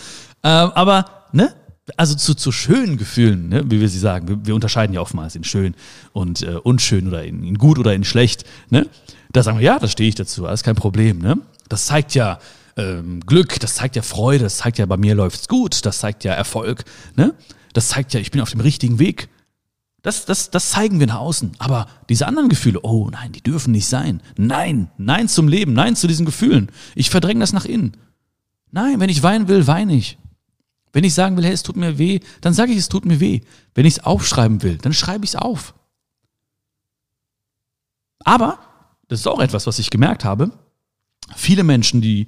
Ähm, 0.44 0.72
aber, 0.74 1.06
ne, 1.32 1.54
also 1.98 2.16
zu, 2.16 2.36
zu 2.36 2.52
schönen 2.52 2.98
Gefühlen, 2.98 3.50
ne, 3.50 3.64
wie 3.70 3.82
wir 3.82 3.90
sie 3.90 4.00
sagen, 4.00 4.28
wir, 4.28 4.46
wir 4.46 4.56
unterscheiden 4.56 4.94
ja 4.94 5.02
oftmals 5.02 5.36
in 5.36 5.44
schön 5.44 5.76
und 6.14 6.42
äh, 6.42 6.56
unschön 6.56 7.08
oder 7.08 7.24
in, 7.24 7.44
in, 7.44 7.58
gut 7.58 7.80
oder 7.80 7.94
in 7.94 8.04
schlecht, 8.04 8.46
ne? 8.70 8.88
Da 9.32 9.44
sagen 9.44 9.60
wir, 9.60 9.66
ja, 9.66 9.80
da 9.80 9.88
stehe 9.88 10.10
ich 10.10 10.16
dazu, 10.16 10.46
alles 10.46 10.64
kein 10.64 10.76
Problem, 10.76 11.20
ne? 11.20 11.38
Das 11.70 11.86
zeigt 11.86 12.16
ja 12.16 12.40
ähm, 12.78 13.22
Glück, 13.22 13.60
das 13.60 13.76
zeigt 13.76 13.96
ja 13.96 14.02
Freude, 14.02 14.44
das 14.44 14.58
zeigt 14.58 14.78
ja, 14.78 14.86
bei 14.86 14.98
mir 14.98 15.16
läuft's 15.16 15.48
gut, 15.48 15.86
das 15.86 16.00
zeigt 16.00 16.24
ja 16.24 16.34
Erfolg, 16.34 16.84
ne? 17.16 17.34
Das 17.74 17.90
zeigt 17.90 18.14
ja, 18.14 18.20
ich 18.20 18.32
bin 18.32 18.42
auf 18.42 18.52
dem 18.52 18.60
richtigen 18.60 19.00
Weg. 19.00 19.30
Das, 20.02 20.26
das, 20.26 20.50
das 20.50 20.72
zeigen 20.72 21.00
wir 21.00 21.08
nach 21.08 21.20
außen. 21.20 21.52
Aber 21.60 21.88
diese 22.10 22.28
anderen 22.28 22.50
Gefühle, 22.50 22.80
oh 22.82 23.10
nein, 23.12 23.32
die 23.32 23.42
dürfen 23.42 23.72
nicht 23.72 23.88
sein. 23.88 24.22
Nein, 24.36 24.90
nein 24.98 25.28
zum 25.28 25.48
Leben, 25.48 25.74
nein 25.74 25.96
zu 25.96 26.08
diesen 26.08 26.26
Gefühlen. 26.26 26.72
Ich 26.96 27.10
verdränge 27.10 27.42
das 27.42 27.54
nach 27.54 27.66
innen. 27.66 27.96
Nein, 28.72 29.00
wenn 29.00 29.10
ich 29.10 29.22
weinen 29.22 29.48
will, 29.48 29.68
weine 29.68 29.94
ich. 29.94 30.18
Wenn 30.94 31.04
ich 31.04 31.14
sagen 31.14 31.38
will, 31.38 31.46
hey, 31.46 31.54
es 31.54 31.64
tut 31.64 31.76
mir 31.76 31.98
weh, 31.98 32.20
dann 32.42 32.54
sage 32.54 32.72
ich, 32.72 32.78
es 32.78 32.90
tut 32.90 33.06
mir 33.06 33.20
weh. 33.20 33.42
Wenn 33.76 33.86
ich 33.86 33.98
es 33.98 34.04
aufschreiben 34.04 34.64
will, 34.64 34.78
dann 34.78 34.94
schreibe 34.94 35.24
ich 35.24 35.32
es 35.32 35.36
auf. 35.36 35.74
Aber, 38.24 38.60
das 39.08 39.20
ist 39.20 39.28
auch 39.28 39.40
etwas, 39.40 39.68
was 39.68 39.80
ich 39.80 39.90
gemerkt 39.90 40.26
habe, 40.26 40.52
viele 41.36 41.64
Menschen, 41.64 42.02
die, 42.02 42.28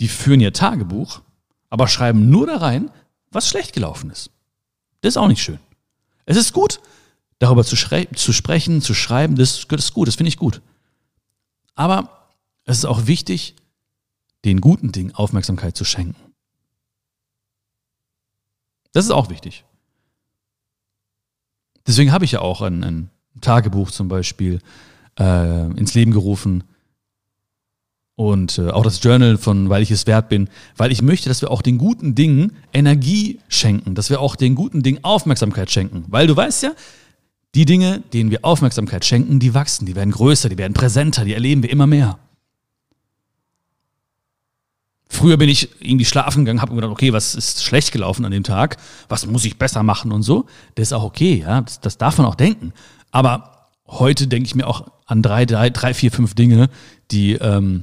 die 0.00 0.08
führen 0.08 0.40
ihr 0.40 0.52
Tagebuch, 0.52 1.22
aber 1.70 1.88
schreiben 1.88 2.30
nur 2.30 2.46
da 2.46 2.56
rein, 2.58 2.90
was 3.30 3.48
schlecht 3.48 3.72
gelaufen 3.72 4.10
ist. 4.10 4.30
Das 5.00 5.10
ist 5.10 5.16
auch 5.16 5.28
nicht 5.28 5.42
schön. 5.42 5.58
Es 6.24 6.36
ist 6.36 6.52
gut, 6.52 6.80
darüber 7.38 7.64
zu, 7.64 7.76
zu 7.76 8.32
sprechen, 8.32 8.82
zu 8.82 8.94
schreiben, 8.94 9.36
das, 9.36 9.66
das 9.68 9.84
ist 9.84 9.94
gut, 9.94 10.08
das 10.08 10.16
finde 10.16 10.28
ich 10.28 10.36
gut. 10.36 10.60
Aber 11.74 12.28
es 12.64 12.78
ist 12.78 12.84
auch 12.84 13.06
wichtig, 13.06 13.54
den 14.44 14.60
guten 14.60 14.92
Dingen 14.92 15.14
Aufmerksamkeit 15.14 15.76
zu 15.76 15.84
schenken. 15.84 16.32
Das 18.92 19.04
ist 19.04 19.10
auch 19.10 19.30
wichtig. 19.30 19.64
Deswegen 21.86 22.12
habe 22.12 22.24
ich 22.24 22.32
ja 22.32 22.40
auch 22.40 22.62
ein, 22.62 22.84
ein 22.84 23.10
Tagebuch 23.40 23.90
zum 23.90 24.08
Beispiel 24.08 24.60
äh, 25.18 25.70
ins 25.72 25.94
Leben 25.94 26.12
gerufen 26.12 26.64
und 28.16 28.58
äh, 28.58 28.70
auch 28.70 28.82
das 28.82 29.02
Journal 29.02 29.38
von 29.38 29.70
Weil 29.70 29.82
ich 29.82 29.90
es 29.90 30.06
wert 30.06 30.28
bin, 30.28 30.50
weil 30.76 30.90
ich 30.90 31.02
möchte, 31.02 31.28
dass 31.28 31.40
wir 31.40 31.50
auch 31.50 31.62
den 31.62 31.78
guten 31.78 32.14
Dingen 32.14 32.56
Energie 32.72 33.40
schenken, 33.48 33.94
dass 33.94 34.10
wir 34.10 34.20
auch 34.20 34.34
den 34.34 34.56
guten 34.56 34.82
Dingen 34.82 35.04
Aufmerksamkeit 35.04 35.70
schenken. 35.70 36.04
Weil 36.08 36.26
du 36.26 36.36
weißt 36.36 36.64
ja, 36.64 36.72
die 37.58 37.64
Dinge, 37.64 38.04
denen 38.12 38.30
wir 38.30 38.44
Aufmerksamkeit 38.44 39.04
schenken, 39.04 39.40
die 39.40 39.52
wachsen, 39.52 39.84
die 39.84 39.96
werden 39.96 40.12
größer, 40.12 40.48
die 40.48 40.58
werden 40.58 40.74
präsenter, 40.74 41.24
die 41.24 41.34
erleben 41.34 41.64
wir 41.64 41.70
immer 41.70 41.88
mehr. 41.88 42.20
Früher 45.08 45.36
bin 45.36 45.48
ich 45.48 45.68
irgendwie 45.80 46.04
schlafen 46.04 46.44
gegangen, 46.44 46.62
habe 46.62 46.72
mir 46.72 46.82
gedacht, 46.82 46.92
okay, 46.92 47.12
was 47.12 47.34
ist 47.34 47.64
schlecht 47.64 47.90
gelaufen 47.90 48.24
an 48.24 48.30
dem 48.30 48.44
Tag? 48.44 48.76
Was 49.08 49.26
muss 49.26 49.44
ich 49.44 49.58
besser 49.58 49.82
machen 49.82 50.12
und 50.12 50.22
so? 50.22 50.46
Das 50.76 50.86
ist 50.86 50.92
auch 50.92 51.02
okay, 51.02 51.42
ja, 51.44 51.62
das, 51.62 51.80
das 51.80 51.98
darf 51.98 52.18
man 52.18 52.28
auch 52.28 52.36
denken. 52.36 52.72
Aber 53.10 53.66
heute 53.88 54.28
denke 54.28 54.46
ich 54.46 54.54
mir 54.54 54.68
auch 54.68 54.92
an 55.06 55.22
drei, 55.22 55.44
drei, 55.44 55.68
drei, 55.68 55.94
vier, 55.94 56.12
fünf 56.12 56.34
Dinge, 56.34 56.70
die, 57.10 57.32
ähm, 57.32 57.82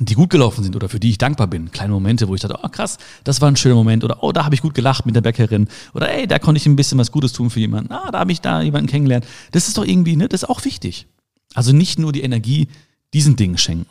die 0.00 0.14
gut 0.14 0.30
gelaufen 0.30 0.62
sind 0.62 0.76
oder 0.76 0.88
für 0.88 1.00
die 1.00 1.10
ich 1.10 1.18
dankbar 1.18 1.46
bin. 1.46 1.70
Kleine 1.70 1.92
Momente, 1.92 2.28
wo 2.28 2.34
ich 2.34 2.40
dachte, 2.40 2.58
oh 2.62 2.68
krass, 2.68 2.98
das 3.24 3.40
war 3.40 3.50
ein 3.50 3.56
schöner 3.56 3.74
Moment 3.74 4.04
oder 4.04 4.22
oh, 4.22 4.32
da 4.32 4.44
habe 4.44 4.54
ich 4.54 4.62
gut 4.62 4.74
gelacht 4.74 5.06
mit 5.06 5.14
der 5.14 5.20
Bäckerin 5.20 5.68
oder 5.94 6.10
ey, 6.10 6.26
da 6.26 6.38
konnte 6.38 6.58
ich 6.58 6.66
ein 6.66 6.76
bisschen 6.76 6.98
was 6.98 7.10
Gutes 7.10 7.32
tun 7.32 7.50
für 7.50 7.60
jemanden. 7.60 7.92
Ah, 7.92 8.10
da 8.10 8.18
habe 8.18 8.32
ich 8.32 8.40
da 8.40 8.60
jemanden 8.60 8.88
kennengelernt. 8.88 9.26
Das 9.52 9.68
ist 9.68 9.78
doch 9.78 9.84
irgendwie, 9.84 10.16
ne, 10.16 10.28
das 10.28 10.42
ist 10.42 10.48
auch 10.48 10.64
wichtig. 10.64 11.06
Also 11.54 11.72
nicht 11.72 11.98
nur 11.98 12.12
die 12.12 12.22
Energie 12.22 12.68
diesen 13.14 13.36
Dingen 13.36 13.58
schenken. 13.58 13.86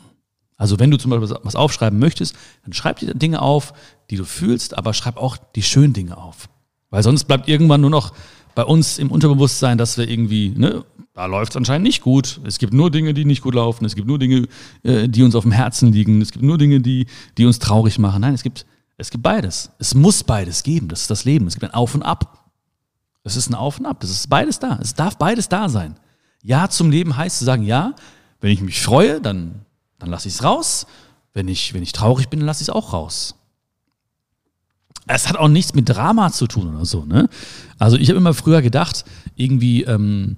Also 0.56 0.78
wenn 0.78 0.90
du 0.90 0.96
zum 0.96 1.10
Beispiel 1.10 1.36
was 1.42 1.56
aufschreiben 1.56 1.98
möchtest, 1.98 2.34
dann 2.64 2.72
schreib 2.72 2.98
die 2.98 3.06
Dinge 3.06 3.42
auf, 3.42 3.74
die 4.10 4.16
du 4.16 4.24
fühlst, 4.24 4.76
aber 4.76 4.94
schreib 4.94 5.16
auch 5.16 5.36
die 5.54 5.62
schönen 5.62 5.92
Dinge 5.92 6.16
auf. 6.16 6.48
Weil 6.90 7.02
sonst 7.02 7.24
bleibt 7.24 7.48
irgendwann 7.48 7.80
nur 7.80 7.90
noch 7.90 8.12
bei 8.56 8.64
uns 8.64 8.98
im 8.98 9.12
Unterbewusstsein, 9.12 9.78
dass 9.78 9.96
wir 9.98 10.08
irgendwie, 10.08 10.48
ne, 10.56 10.84
da 11.14 11.26
läuft 11.26 11.52
es 11.52 11.56
anscheinend 11.56 11.84
nicht 11.84 12.02
gut. 12.02 12.40
Es 12.44 12.58
gibt 12.58 12.74
nur 12.74 12.90
Dinge, 12.90 13.14
die 13.14 13.24
nicht 13.24 13.42
gut 13.42 13.54
laufen. 13.54 13.84
Es 13.84 13.94
gibt 13.94 14.08
nur 14.08 14.18
Dinge, 14.18 14.48
äh, 14.82 15.08
die 15.08 15.22
uns 15.22 15.36
auf 15.36 15.44
dem 15.44 15.52
Herzen 15.52 15.92
liegen. 15.92 16.20
Es 16.20 16.32
gibt 16.32 16.44
nur 16.44 16.58
Dinge, 16.58 16.80
die, 16.80 17.06
die 17.38 17.46
uns 17.46 17.60
traurig 17.60 18.00
machen. 18.00 18.22
Nein, 18.22 18.34
es 18.34 18.42
gibt, 18.42 18.66
es 18.96 19.10
gibt 19.10 19.22
beides. 19.22 19.70
Es 19.78 19.94
muss 19.94 20.24
beides 20.24 20.64
geben. 20.64 20.88
Das 20.88 21.02
ist 21.02 21.10
das 21.10 21.24
Leben. 21.24 21.46
Es 21.46 21.54
gibt 21.54 21.64
ein 21.64 21.74
Auf 21.74 21.94
und 21.94 22.02
Ab. 22.02 22.50
Es 23.22 23.36
ist 23.36 23.48
ein 23.48 23.54
Auf 23.54 23.78
und 23.78 23.86
Ab. 23.86 24.00
Das 24.00 24.10
ist 24.10 24.28
beides 24.28 24.58
da. 24.58 24.78
Es 24.82 24.94
darf 24.94 25.16
beides 25.16 25.48
da 25.48 25.68
sein. 25.68 25.96
Ja 26.42 26.68
zum 26.68 26.90
Leben 26.90 27.16
heißt 27.16 27.38
zu 27.38 27.44
sagen, 27.44 27.62
ja, 27.62 27.94
wenn 28.40 28.50
ich 28.50 28.60
mich 28.60 28.82
freue, 28.82 29.20
dann 29.20 29.66
dann 29.98 30.10
lasse 30.10 30.28
ich 30.28 30.34
es 30.34 30.44
raus. 30.44 30.86
Wenn 31.32 31.48
ich, 31.48 31.74
wenn 31.74 31.82
ich 31.82 31.92
traurig 31.92 32.28
bin, 32.28 32.40
dann 32.40 32.46
lasse 32.46 32.62
ich 32.62 32.68
es 32.68 32.74
auch 32.74 32.92
raus. 32.92 33.35
Es 35.06 35.28
hat 35.28 35.36
auch 35.36 35.48
nichts 35.48 35.74
mit 35.74 35.88
Drama 35.88 36.32
zu 36.32 36.46
tun 36.46 36.74
oder 36.74 36.84
so, 36.84 37.04
ne? 37.04 37.28
Also 37.78 37.96
ich 37.96 38.08
habe 38.08 38.18
immer 38.18 38.34
früher 38.34 38.62
gedacht, 38.62 39.04
irgendwie, 39.36 39.84
ähm, 39.84 40.36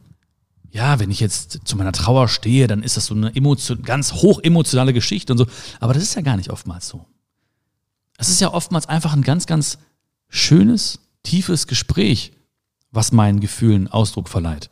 ja, 0.70 0.98
wenn 0.98 1.10
ich 1.10 1.20
jetzt 1.20 1.60
zu 1.64 1.76
meiner 1.76 1.92
Trauer 1.92 2.28
stehe, 2.28 2.66
dann 2.66 2.82
ist 2.82 2.96
das 2.96 3.06
so 3.06 3.14
eine 3.14 3.34
emotion 3.34 3.82
ganz 3.82 4.12
hoch 4.12 4.40
emotionale 4.42 4.92
Geschichte 4.92 5.32
und 5.32 5.38
so. 5.38 5.46
Aber 5.80 5.94
das 5.94 6.02
ist 6.02 6.14
ja 6.14 6.22
gar 6.22 6.36
nicht 6.36 6.50
oftmals 6.50 6.88
so. 6.88 7.06
Es 8.18 8.28
ist 8.28 8.40
ja 8.40 8.52
oftmals 8.52 8.86
einfach 8.86 9.14
ein 9.14 9.22
ganz, 9.22 9.46
ganz 9.46 9.78
schönes, 10.28 11.00
tiefes 11.22 11.66
Gespräch, 11.66 12.32
was 12.90 13.12
meinen 13.12 13.40
Gefühlen 13.40 13.88
Ausdruck 13.88 14.28
verleiht. 14.28 14.70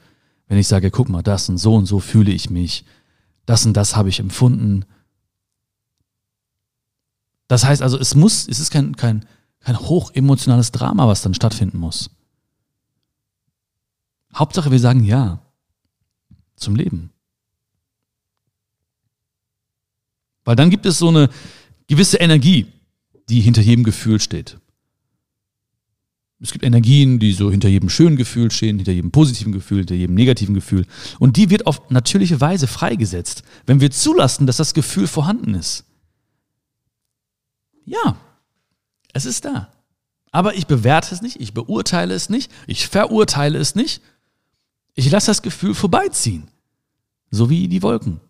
Wenn 0.48 0.59
ich 0.59 0.68
sage, 0.68 0.90
guck 0.90 1.09
mal, 1.09 1.22
das 1.22 1.48
und 1.48 1.59
so 1.59 1.74
und 1.74 1.87
so 1.87 2.00
fühle 2.00 2.32
ich 2.32 2.50
mich 2.50 2.85
das 3.46 3.64
und 3.64 3.74
das 3.74 3.96
habe 3.96 4.09
ich 4.09 4.20
empfunden. 4.20 4.85
Das 7.48 7.64
heißt 7.64 7.80
also, 7.80 7.98
es 7.98 8.14
muss, 8.14 8.46
es 8.48 8.59
ist 8.59 8.70
kein, 8.70 8.96
kein, 8.96 9.24
kein 9.66 9.81
hochemotionales 9.81 10.70
Drama, 10.70 11.09
was 11.09 11.22
dann 11.22 11.35
stattfinden 11.35 11.79
muss. 11.79 12.09
Hauptsache, 14.33 14.70
wir 14.70 14.79
sagen 14.79 15.02
Ja 15.02 15.40
zum 16.55 16.76
Leben. 16.76 17.11
Weil 20.44 20.55
dann 20.55 20.70
gibt 20.70 20.87
es 20.87 20.98
so 20.98 21.09
eine 21.09 21.29
gewisse 21.88 22.18
Energie, 22.18 22.66
die 23.29 23.40
hinter 23.40 23.61
jedem 23.61 23.83
Gefühl 23.83 24.20
steht. 24.20 24.57
Es 26.38 26.52
gibt 26.52 26.64
Energien, 26.64 27.18
die 27.18 27.33
so 27.33 27.50
hinter 27.50 27.68
jedem 27.68 27.88
schönen 27.88 28.14
Gefühl 28.14 28.52
stehen, 28.52 28.76
hinter 28.76 28.92
jedem 28.92 29.11
positiven 29.11 29.50
Gefühl, 29.50 29.79
hinter 29.79 29.96
jedem 29.96 30.14
negativen 30.14 30.55
Gefühl. 30.55 30.87
Und 31.18 31.37
die 31.37 31.50
wird 31.50 31.66
auf 31.66 31.90
natürliche 31.90 32.40
Weise 32.40 32.68
freigesetzt, 32.68 33.42
wenn 33.66 33.81
wir 33.81 33.90
zulassen, 33.90 34.46
dass 34.46 34.59
das 34.59 34.74
Gefühl 34.74 35.09
vorhanden 35.09 35.55
ist. 35.55 35.85
Ja, 37.85 38.16
es 39.16 39.24
ist 39.24 39.44
da. 39.44 39.72
Aber 40.31 40.55
ich 40.55 40.66
bewerte 40.66 41.14
es 41.14 41.22
nicht, 41.22 41.40
ich 41.40 41.55
beurteile 41.55 42.14
es 42.14 42.29
nicht, 42.29 42.52
ich 42.66 42.88
verurteile 42.88 43.59
es 43.59 43.74
nicht. 43.74 44.02
Ich 44.94 45.11
lasse 45.11 45.29
das 45.29 45.42
Gefühl 45.42 45.74
vorbeiziehen. 45.74 46.48
So 47.31 47.50
wie 47.50 47.68
die 47.68 47.83
Wolken. 47.83 48.20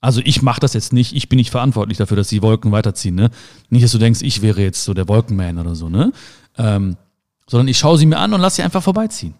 Also 0.00 0.20
ich 0.24 0.42
mache 0.42 0.60
das 0.60 0.74
jetzt 0.74 0.92
nicht, 0.92 1.14
ich 1.14 1.28
bin 1.28 1.38
nicht 1.38 1.50
verantwortlich 1.50 1.98
dafür, 1.98 2.16
dass 2.16 2.28
die 2.28 2.42
Wolken 2.42 2.70
weiterziehen. 2.70 3.14
Ne? 3.14 3.30
Nicht, 3.68 3.84
dass 3.84 3.92
du 3.92 3.98
denkst, 3.98 4.22
ich 4.22 4.42
wäre 4.42 4.62
jetzt 4.62 4.84
so 4.84 4.94
der 4.94 5.08
Wolkenman 5.08 5.58
oder 5.58 5.74
so. 5.74 5.88
Ne? 5.88 6.12
Ähm, 6.56 6.96
sondern 7.46 7.68
ich 7.68 7.78
schaue 7.78 7.98
sie 7.98 8.06
mir 8.06 8.18
an 8.18 8.32
und 8.32 8.40
lasse 8.40 8.56
sie 8.56 8.62
einfach 8.62 8.82
vorbeiziehen. 8.82 9.34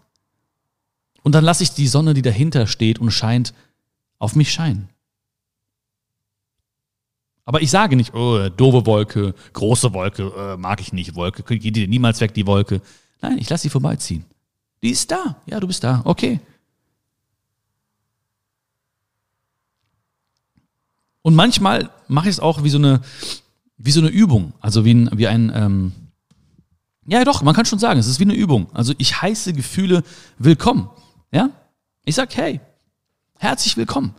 Und 1.23 1.35
dann 1.35 1.45
lasse 1.45 1.63
ich 1.63 1.73
die 1.73 1.89
Sonne, 1.89 2.15
die 2.15 2.23
dahinter 2.23 2.67
steht 2.67 2.99
und 2.99 3.11
scheint, 3.11 3.55
auf 4.19 4.35
mich 4.35 4.53
scheinen. 4.53 4.89
Aber 7.49 7.63
ich 7.63 7.71
sage 7.71 7.97
nicht, 7.97 8.13
oh, 8.13 8.51
doofe 8.51 8.85
Wolke, 8.85 9.35
große 9.55 9.95
Wolke, 9.95 10.31
äh, 10.37 10.59
mag 10.59 10.83
ich 10.83 10.93
nicht, 10.93 11.15
Wolke, 11.15 11.43
geht 11.43 11.77
dir 11.77 11.89
niemals 11.89 12.21
weg, 12.21 12.35
die 12.35 12.47
Wolke. 12.47 12.83
Nein, 13.23 13.39
ich 13.39 13.49
lasse 13.49 13.63
sie 13.63 13.71
vorbeiziehen. 13.71 14.27
Die 14.83 14.91
ist 14.91 15.11
da. 15.11 15.37
Ja, 15.47 15.59
du 15.59 15.67
bist 15.67 15.83
da. 15.83 16.03
Okay. 16.05 16.41
Und 21.23 21.35
manchmal 21.37 21.89
mache 22.07 22.29
ich 22.29 22.35
es 22.35 22.41
auch 22.41 22.65
wie 22.65 22.69
so 22.69 22.77
eine, 22.77 23.01
wie 23.79 23.93
so 23.93 24.01
eine 24.01 24.11
Übung, 24.11 24.53
also 24.61 24.85
wie 24.85 24.93
ein, 24.93 25.09
wie 25.15 25.29
ein 25.29 25.51
ähm, 25.55 25.93
ja, 27.07 27.25
doch, 27.25 27.41
man 27.41 27.55
kann 27.55 27.65
schon 27.65 27.79
sagen, 27.79 27.99
es 27.99 28.09
ist 28.09 28.21
wie 28.21 28.25
eine 28.25 28.35
Übung. 28.35 28.67
Also 28.75 28.93
ich 28.99 29.23
heiße 29.23 29.55
Gefühle 29.55 30.03
willkommen. 30.37 30.91
Ja? 31.33 31.49
Ich 32.05 32.15
sag, 32.15 32.37
hey, 32.37 32.61
herzlich 33.39 33.79
willkommen. 33.79 34.15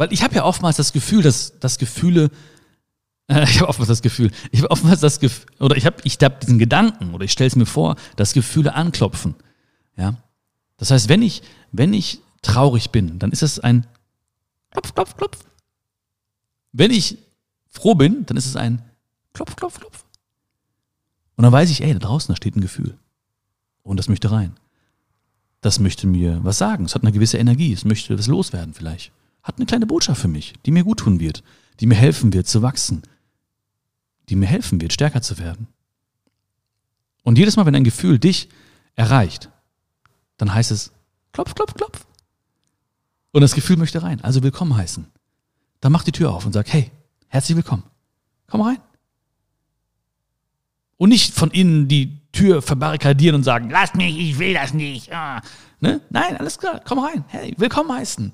Weil 0.00 0.14
ich 0.14 0.22
habe 0.22 0.34
ja 0.34 0.46
oftmals 0.46 0.78
das 0.78 0.94
Gefühl, 0.94 1.20
dass, 1.20 1.58
dass 1.60 1.76
Gefühle 1.76 2.30
Ich 3.28 3.60
habe 3.60 3.68
oftmals 3.68 3.88
das 3.88 4.00
Gefühl, 4.00 4.30
ich 4.50 4.60
habe 4.60 4.70
oftmals 4.70 5.00
das 5.00 5.20
Gefühl, 5.20 5.44
oder 5.58 5.76
ich 5.76 5.84
habe 5.84 5.98
ich 6.04 6.16
hab 6.22 6.40
diesen 6.40 6.58
Gedanken, 6.58 7.12
oder 7.12 7.26
ich 7.26 7.32
stelle 7.32 7.48
es 7.48 7.54
mir 7.54 7.66
vor, 7.66 7.96
dass 8.16 8.32
Gefühle 8.32 8.72
anklopfen. 8.72 9.34
Ja. 9.98 10.14
Das 10.78 10.90
heißt, 10.90 11.10
wenn 11.10 11.20
ich, 11.20 11.42
wenn 11.70 11.92
ich 11.92 12.22
traurig 12.40 12.92
bin, 12.92 13.18
dann 13.18 13.30
ist 13.30 13.42
es 13.42 13.58
ein 13.58 13.86
Klopf, 14.70 14.94
Klopf, 14.94 15.16
Klopf. 15.18 15.38
Wenn 16.72 16.92
ich 16.92 17.18
froh 17.68 17.94
bin, 17.94 18.24
dann 18.24 18.38
ist 18.38 18.46
es 18.46 18.56
ein 18.56 18.80
Klopf, 19.34 19.54
Klopf, 19.54 19.80
Klopf. 19.80 20.06
Und 21.36 21.42
dann 21.42 21.52
weiß 21.52 21.68
ich, 21.68 21.82
ey, 21.82 21.92
da 21.92 21.98
draußen, 21.98 22.32
da 22.32 22.36
steht 22.36 22.56
ein 22.56 22.62
Gefühl. 22.62 22.96
Und 23.82 23.98
das 23.98 24.08
möchte 24.08 24.30
rein. 24.30 24.56
Das 25.60 25.78
möchte 25.78 26.06
mir 26.06 26.42
was 26.42 26.56
sagen. 26.56 26.86
Es 26.86 26.94
hat 26.94 27.02
eine 27.02 27.12
gewisse 27.12 27.36
Energie. 27.36 27.74
Es 27.74 27.84
möchte 27.84 28.18
was 28.18 28.28
loswerden 28.28 28.72
vielleicht. 28.72 29.12
Hat 29.42 29.56
eine 29.56 29.66
kleine 29.66 29.86
Botschaft 29.86 30.20
für 30.20 30.28
mich, 30.28 30.54
die 30.66 30.70
mir 30.70 30.84
gut 30.84 31.00
tun 31.00 31.20
wird, 31.20 31.42
die 31.80 31.86
mir 31.86 31.94
helfen 31.94 32.32
wird 32.32 32.46
zu 32.46 32.62
wachsen, 32.62 33.02
die 34.28 34.36
mir 34.36 34.46
helfen 34.46 34.80
wird, 34.80 34.92
stärker 34.92 35.22
zu 35.22 35.38
werden. 35.38 35.68
Und 37.22 37.38
jedes 37.38 37.56
Mal, 37.56 37.66
wenn 37.66 37.74
ein 37.74 37.84
Gefühl 37.84 38.18
dich 38.18 38.48
erreicht, 38.94 39.50
dann 40.36 40.52
heißt 40.52 40.70
es 40.70 40.92
klopf, 41.32 41.54
klopf, 41.54 41.74
klopf. 41.74 42.06
Und 43.32 43.42
das 43.42 43.54
Gefühl 43.54 43.76
möchte 43.76 44.02
rein, 44.02 44.20
also 44.22 44.42
willkommen 44.42 44.76
heißen. 44.76 45.06
Dann 45.80 45.92
mach 45.92 46.04
die 46.04 46.12
Tür 46.12 46.32
auf 46.32 46.44
und 46.44 46.52
sag, 46.52 46.72
hey, 46.72 46.90
herzlich 47.28 47.56
willkommen. 47.56 47.84
Komm 48.46 48.62
rein. 48.62 48.78
Und 50.96 51.08
nicht 51.08 51.32
von 51.32 51.50
innen 51.50 51.88
die 51.88 52.18
Tür 52.32 52.60
verbarrikadieren 52.60 53.36
und 53.36 53.42
sagen, 53.42 53.70
lass 53.70 53.94
mich, 53.94 54.18
ich 54.18 54.38
will 54.38 54.52
das 54.52 54.74
nicht. 54.74 55.12
Ah. 55.12 55.40
Ne? 55.80 56.00
Nein, 56.10 56.36
alles 56.36 56.58
klar, 56.58 56.80
komm 56.84 56.98
rein. 56.98 57.24
Hey, 57.28 57.54
willkommen 57.56 57.92
heißen. 57.92 58.32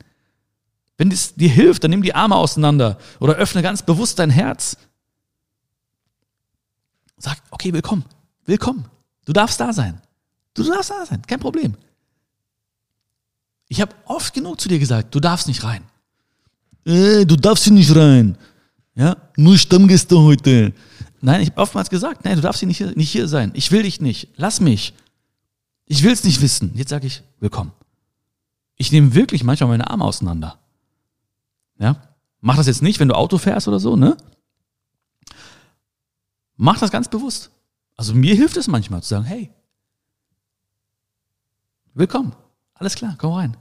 Wenn 0.98 1.10
es 1.10 1.34
dir 1.34 1.50
hilft, 1.50 1.84
dann 1.84 1.90
nimm 1.90 2.02
die 2.02 2.14
Arme 2.14 2.36
auseinander 2.36 2.98
oder 3.20 3.34
öffne 3.34 3.62
ganz 3.62 3.82
bewusst 3.82 4.18
dein 4.18 4.30
Herz. 4.30 4.76
Sag, 7.18 7.38
okay, 7.50 7.72
willkommen, 7.72 8.04
willkommen. 8.44 8.86
Du 9.24 9.32
darfst 9.32 9.60
da 9.60 9.72
sein. 9.72 10.00
Du 10.54 10.62
darfst 10.62 10.90
da 10.90 11.04
sein, 11.04 11.22
kein 11.26 11.40
Problem. 11.40 11.74
Ich 13.68 13.80
habe 13.80 13.94
oft 14.06 14.32
genug 14.32 14.60
zu 14.60 14.68
dir 14.68 14.78
gesagt, 14.78 15.14
du 15.14 15.20
darfst 15.20 15.48
nicht 15.48 15.64
rein. 15.64 15.82
Äh, 16.84 17.26
du 17.26 17.36
darfst 17.36 17.64
hier 17.64 17.72
nicht 17.72 17.94
rein. 17.94 18.38
Ja, 18.94 19.16
nur 19.36 19.58
Stammgäste 19.58 20.18
heute. 20.18 20.72
Nein, 21.20 21.42
ich 21.42 21.50
habe 21.50 21.60
oftmals 21.60 21.90
gesagt, 21.90 22.24
nein, 22.24 22.36
du 22.36 22.42
darfst 22.42 22.60
hier 22.60 22.68
nicht, 22.68 22.78
hier 22.78 22.92
nicht 22.96 23.10
hier 23.10 23.28
sein. 23.28 23.50
Ich 23.54 23.72
will 23.72 23.82
dich 23.82 24.00
nicht. 24.00 24.28
Lass 24.36 24.60
mich. 24.60 24.94
Ich 25.86 26.02
will 26.02 26.12
es 26.12 26.24
nicht 26.24 26.40
wissen. 26.40 26.72
Jetzt 26.74 26.90
sage 26.90 27.06
ich, 27.06 27.22
willkommen. 27.40 27.72
Ich 28.76 28.92
nehme 28.92 29.14
wirklich 29.14 29.44
manchmal 29.44 29.70
meine 29.70 29.90
Arme 29.90 30.04
auseinander. 30.04 30.58
Ja? 31.78 32.02
Mach 32.40 32.56
das 32.56 32.66
jetzt 32.66 32.82
nicht, 32.82 33.00
wenn 33.00 33.08
du 33.08 33.14
Auto 33.14 33.38
fährst 33.38 33.68
oder 33.68 33.80
so, 33.80 33.96
ne? 33.96 34.16
Mach 36.56 36.78
das 36.78 36.90
ganz 36.90 37.08
bewusst. 37.08 37.50
Also 37.96 38.14
mir 38.14 38.34
hilft 38.34 38.56
es 38.56 38.66
manchmal 38.66 39.02
zu 39.02 39.08
sagen, 39.08 39.24
hey, 39.24 39.50
willkommen. 41.94 42.34
Alles 42.74 42.94
klar, 42.94 43.14
komm 43.18 43.32
rein. 43.32 43.56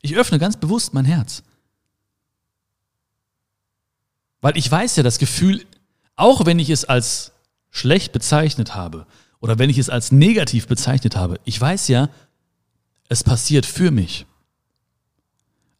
Ich 0.00 0.16
öffne 0.16 0.38
ganz 0.38 0.56
bewusst 0.56 0.94
mein 0.94 1.04
Herz. 1.04 1.42
Weil 4.40 4.56
ich 4.56 4.70
weiß 4.70 4.96
ja, 4.96 5.02
das 5.02 5.18
Gefühl, 5.18 5.66
auch 6.16 6.46
wenn 6.46 6.58
ich 6.58 6.70
es 6.70 6.84
als 6.84 7.32
schlecht 7.70 8.12
bezeichnet 8.12 8.74
habe 8.74 9.06
oder 9.40 9.58
wenn 9.58 9.70
ich 9.70 9.78
es 9.78 9.90
als 9.90 10.12
negativ 10.12 10.66
bezeichnet 10.66 11.16
habe, 11.16 11.40
ich 11.44 11.60
weiß 11.60 11.88
ja, 11.88 12.08
es 13.08 13.22
passiert 13.22 13.66
für 13.66 13.90
mich. 13.90 14.26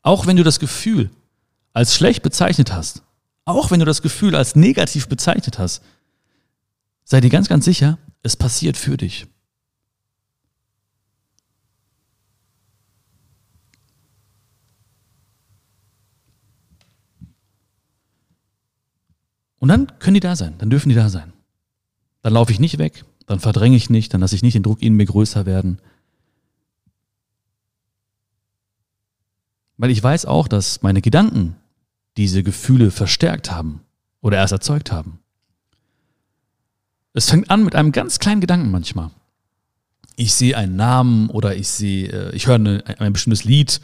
Auch 0.02 0.26
wenn 0.26 0.36
du 0.36 0.44
das 0.44 0.60
Gefühl 0.60 1.10
als 1.76 1.94
schlecht 1.94 2.22
bezeichnet 2.22 2.72
hast, 2.72 3.02
auch 3.44 3.70
wenn 3.70 3.80
du 3.80 3.84
das 3.84 4.00
Gefühl 4.00 4.34
als 4.34 4.56
negativ 4.56 5.08
bezeichnet 5.08 5.58
hast, 5.58 5.82
sei 7.04 7.20
dir 7.20 7.28
ganz, 7.28 7.50
ganz 7.50 7.66
sicher, 7.66 7.98
es 8.22 8.34
passiert 8.34 8.78
für 8.78 8.96
dich. 8.96 9.26
Und 19.58 19.68
dann 19.68 19.98
können 19.98 20.14
die 20.14 20.20
da 20.20 20.34
sein, 20.34 20.54
dann 20.56 20.70
dürfen 20.70 20.88
die 20.88 20.94
da 20.94 21.10
sein. 21.10 21.34
Dann 22.22 22.32
laufe 22.32 22.52
ich 22.52 22.58
nicht 22.58 22.78
weg, 22.78 23.04
dann 23.26 23.38
verdränge 23.38 23.76
ich 23.76 23.90
nicht, 23.90 24.14
dann 24.14 24.22
lasse 24.22 24.34
ich 24.34 24.42
nicht 24.42 24.54
den 24.54 24.62
Druck 24.62 24.80
in 24.80 24.94
mir 24.94 25.04
größer 25.04 25.44
werden. 25.44 25.78
Weil 29.76 29.90
ich 29.90 30.02
weiß 30.02 30.24
auch, 30.24 30.48
dass 30.48 30.80
meine 30.80 31.02
Gedanken 31.02 31.56
diese 32.16 32.42
Gefühle 32.42 32.90
verstärkt 32.90 33.50
haben 33.50 33.80
oder 34.20 34.38
erst 34.38 34.52
erzeugt 34.52 34.92
haben. 34.92 35.20
Es 37.12 37.30
fängt 37.30 37.50
an 37.50 37.64
mit 37.64 37.74
einem 37.74 37.92
ganz 37.92 38.18
kleinen 38.18 38.40
Gedanken 38.40 38.70
manchmal. 38.70 39.10
Ich 40.16 40.34
sehe 40.34 40.56
einen 40.56 40.76
Namen 40.76 41.30
oder 41.30 41.56
ich 41.56 41.68
sehe, 41.68 42.08
äh, 42.08 42.36
ich 42.36 42.46
höre 42.46 42.56
eine, 42.56 42.84
ein 42.98 43.12
bestimmtes 43.12 43.44
Lied 43.44 43.80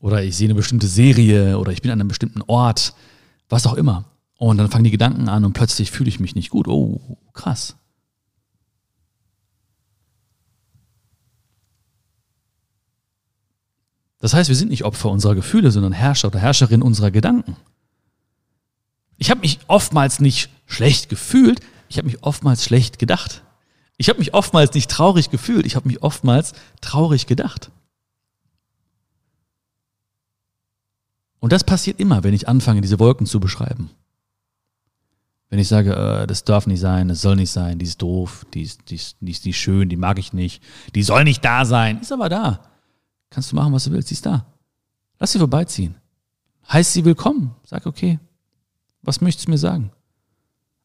oder 0.00 0.22
ich 0.22 0.36
sehe 0.36 0.46
eine 0.46 0.54
bestimmte 0.54 0.86
Serie 0.86 1.58
oder 1.58 1.72
ich 1.72 1.82
bin 1.82 1.90
an 1.90 2.00
einem 2.00 2.08
bestimmten 2.08 2.42
Ort, 2.42 2.94
was 3.48 3.66
auch 3.66 3.74
immer. 3.74 4.04
Und 4.36 4.58
dann 4.58 4.70
fangen 4.70 4.84
die 4.84 4.90
Gedanken 4.90 5.28
an 5.28 5.44
und 5.44 5.52
plötzlich 5.52 5.90
fühle 5.90 6.08
ich 6.08 6.20
mich 6.20 6.34
nicht 6.34 6.50
gut. 6.50 6.68
Oh, 6.68 7.18
krass. 7.32 7.76
Das 14.24 14.32
heißt, 14.32 14.48
wir 14.48 14.56
sind 14.56 14.70
nicht 14.70 14.84
Opfer 14.84 15.10
unserer 15.10 15.34
Gefühle, 15.34 15.70
sondern 15.70 15.92
Herrscher 15.92 16.28
oder 16.28 16.38
Herrscherin 16.38 16.80
unserer 16.80 17.10
Gedanken. 17.10 17.58
Ich 19.18 19.30
habe 19.30 19.42
mich 19.42 19.58
oftmals 19.66 20.18
nicht 20.18 20.48
schlecht 20.64 21.10
gefühlt, 21.10 21.60
ich 21.90 21.98
habe 21.98 22.06
mich 22.06 22.22
oftmals 22.22 22.64
schlecht 22.64 22.98
gedacht. 22.98 23.42
Ich 23.98 24.08
habe 24.08 24.20
mich 24.20 24.32
oftmals 24.32 24.72
nicht 24.72 24.90
traurig 24.90 25.28
gefühlt, 25.28 25.66
ich 25.66 25.76
habe 25.76 25.86
mich 25.88 26.02
oftmals 26.02 26.54
traurig 26.80 27.26
gedacht. 27.26 27.70
Und 31.38 31.52
das 31.52 31.62
passiert 31.62 32.00
immer, 32.00 32.24
wenn 32.24 32.32
ich 32.32 32.48
anfange, 32.48 32.80
diese 32.80 32.98
Wolken 32.98 33.26
zu 33.26 33.40
beschreiben. 33.40 33.90
Wenn 35.50 35.58
ich 35.58 35.68
sage, 35.68 35.94
äh, 35.94 36.26
das 36.26 36.44
darf 36.44 36.66
nicht 36.66 36.80
sein, 36.80 37.08
das 37.08 37.20
soll 37.20 37.36
nicht 37.36 37.50
sein, 37.50 37.78
die 37.78 37.84
ist 37.84 38.00
doof, 38.00 38.46
die 38.54 38.62
ist, 38.62 38.88
die, 38.88 38.94
ist, 38.94 39.18
die 39.20 39.32
ist 39.32 39.44
nicht 39.44 39.60
schön, 39.60 39.90
die 39.90 39.98
mag 39.98 40.18
ich 40.18 40.32
nicht, 40.32 40.62
die 40.94 41.02
soll 41.02 41.24
nicht 41.24 41.44
da 41.44 41.66
sein, 41.66 42.00
ist 42.00 42.10
aber 42.10 42.30
da. 42.30 42.73
Kannst 43.34 43.50
du 43.50 43.56
machen, 43.56 43.72
was 43.72 43.82
du 43.82 43.90
willst, 43.90 44.08
sie 44.08 44.14
ist 44.14 44.24
da. 44.24 44.46
Lass 45.18 45.32
sie 45.32 45.40
vorbeiziehen. 45.40 45.96
Heißt 46.72 46.92
sie 46.92 47.04
willkommen. 47.04 47.56
Sag, 47.64 47.84
okay, 47.84 48.20
was 49.02 49.20
möchtest 49.20 49.48
du 49.48 49.50
mir 49.50 49.58
sagen? 49.58 49.90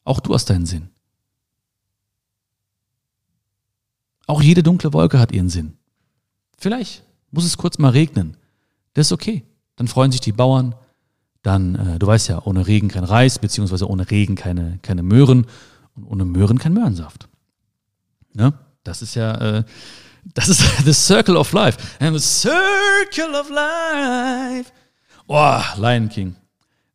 Auch 0.02 0.18
du 0.18 0.34
hast 0.34 0.50
deinen 0.50 0.66
Sinn. 0.66 0.90
Auch 4.26 4.42
jede 4.42 4.64
dunkle 4.64 4.92
Wolke 4.92 5.20
hat 5.20 5.30
ihren 5.30 5.48
Sinn. 5.48 5.74
Vielleicht 6.58 7.04
muss 7.30 7.44
es 7.44 7.56
kurz 7.56 7.78
mal 7.78 7.90
regnen. 7.90 8.36
Das 8.94 9.06
ist 9.06 9.12
okay. 9.12 9.44
Dann 9.76 9.86
freuen 9.86 10.10
sich 10.10 10.20
die 10.20 10.32
Bauern, 10.32 10.74
dann, 11.42 11.76
äh, 11.76 11.98
du 12.00 12.06
weißt 12.08 12.28
ja, 12.30 12.44
ohne 12.44 12.66
Regen 12.66 12.88
kein 12.88 13.04
Reis, 13.04 13.38
beziehungsweise 13.38 13.88
ohne 13.88 14.10
Regen 14.10 14.34
keine, 14.34 14.80
keine 14.82 15.04
Möhren 15.04 15.46
und 15.94 16.04
ohne 16.04 16.24
Möhren 16.24 16.58
kein 16.58 16.74
Möhrensaft. 16.74 17.28
Ne? 18.32 18.52
Das 18.82 19.02
ist 19.02 19.14
ja, 19.14 19.58
äh, 19.58 19.64
das 20.24 20.48
ist 20.48 20.62
the 20.84 20.92
circle 20.92 21.36
of 21.36 21.52
life. 21.52 21.78
And 21.98 22.18
the 22.18 22.20
circle 22.20 23.34
of 23.34 23.50
life. 23.50 24.72
Oh, 25.26 25.62
Lion 25.76 26.08
King. 26.08 26.36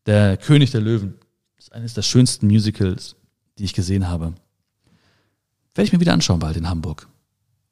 Der 0.05 0.37
König 0.37 0.71
der 0.71 0.81
Löwen. 0.81 1.15
Das 1.55 1.65
ist 1.65 1.73
eines 1.73 1.93
der 1.93 2.01
schönsten 2.01 2.47
Musicals, 2.47 3.15
die 3.57 3.63
ich 3.63 3.73
gesehen 3.73 4.07
habe. 4.07 4.33
Werde 5.73 5.87
ich 5.87 5.93
mir 5.93 5.99
wieder 5.99 6.13
anschauen 6.13 6.39
bald 6.39 6.57
in 6.57 6.69
Hamburg. 6.69 7.07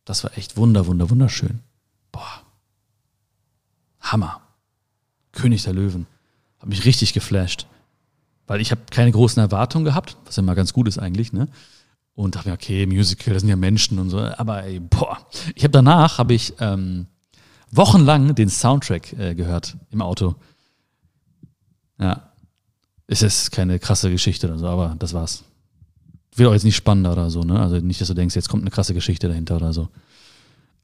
Das 0.06 0.24
war 0.24 0.38
echt 0.38 0.58
wunder, 0.58 0.88
wunder, 0.88 1.10
wunderschön. 1.10 1.60
Boah. 2.12 2.42
Hammer. 4.00 4.42
König 5.32 5.64
der 5.64 5.74
Löwen. 5.74 6.08
Hat 6.60 6.70
mich 6.70 6.86
richtig 6.86 7.14
geflasht. 7.14 7.68
Weil 8.48 8.60
ich 8.60 8.72
habe 8.72 8.82
keine 8.92 9.12
großen 9.12 9.42
Erwartungen 9.42 9.86
gehabt, 9.86 10.18
was 10.26 10.36
ja 10.36 10.44
mal 10.44 10.54
ganz 10.54 10.74
gut 10.74 10.88
ist 10.88 10.98
eigentlich, 10.98 11.32
ne? 11.32 11.48
Und 12.16 12.36
dachte 12.36 12.50
mir, 12.50 12.54
okay, 12.54 12.86
Musical, 12.86 13.34
das 13.34 13.42
sind 13.42 13.50
ja 13.50 13.56
Menschen 13.56 13.98
und 13.98 14.10
so. 14.10 14.20
Aber 14.20 14.64
ey, 14.64 14.80
boah. 14.80 15.26
Ich 15.56 15.64
habe 15.64 15.72
danach, 15.72 16.20
habe 16.20 16.34
ich 16.34 16.54
ähm, 16.60 17.08
wochenlang 17.72 18.36
den 18.36 18.50
Soundtrack 18.50 19.14
äh, 19.14 19.36
gehört 19.36 19.76
im 19.90 20.02
Auto. 20.02 20.36
Ja. 22.00 22.30
Ist 23.08 23.22
jetzt 23.22 23.52
keine 23.52 23.80
krasse 23.80 24.12
Geschichte 24.12 24.48
oder 24.48 24.60
so, 24.60 24.68
aber 24.68 24.96
das 25.00 25.14
war's. 25.14 25.44
Wird 26.36 26.50
auch 26.50 26.54
jetzt 26.54 26.64
nicht 26.64 26.76
spannender 26.76 27.12
oder 27.12 27.30
so, 27.30 27.42
ne? 27.42 27.60
Also 27.60 27.78
nicht, 27.78 28.02
dass 28.02 28.08
du 28.08 28.14
denkst, 28.14 28.36
jetzt 28.36 28.50
kommt 28.50 28.64
eine 28.64 28.72
krasse 28.72 28.94
Geschichte 28.94 29.28
dahinter 29.28 29.56
oder 29.56 29.74
so. 29.74 29.90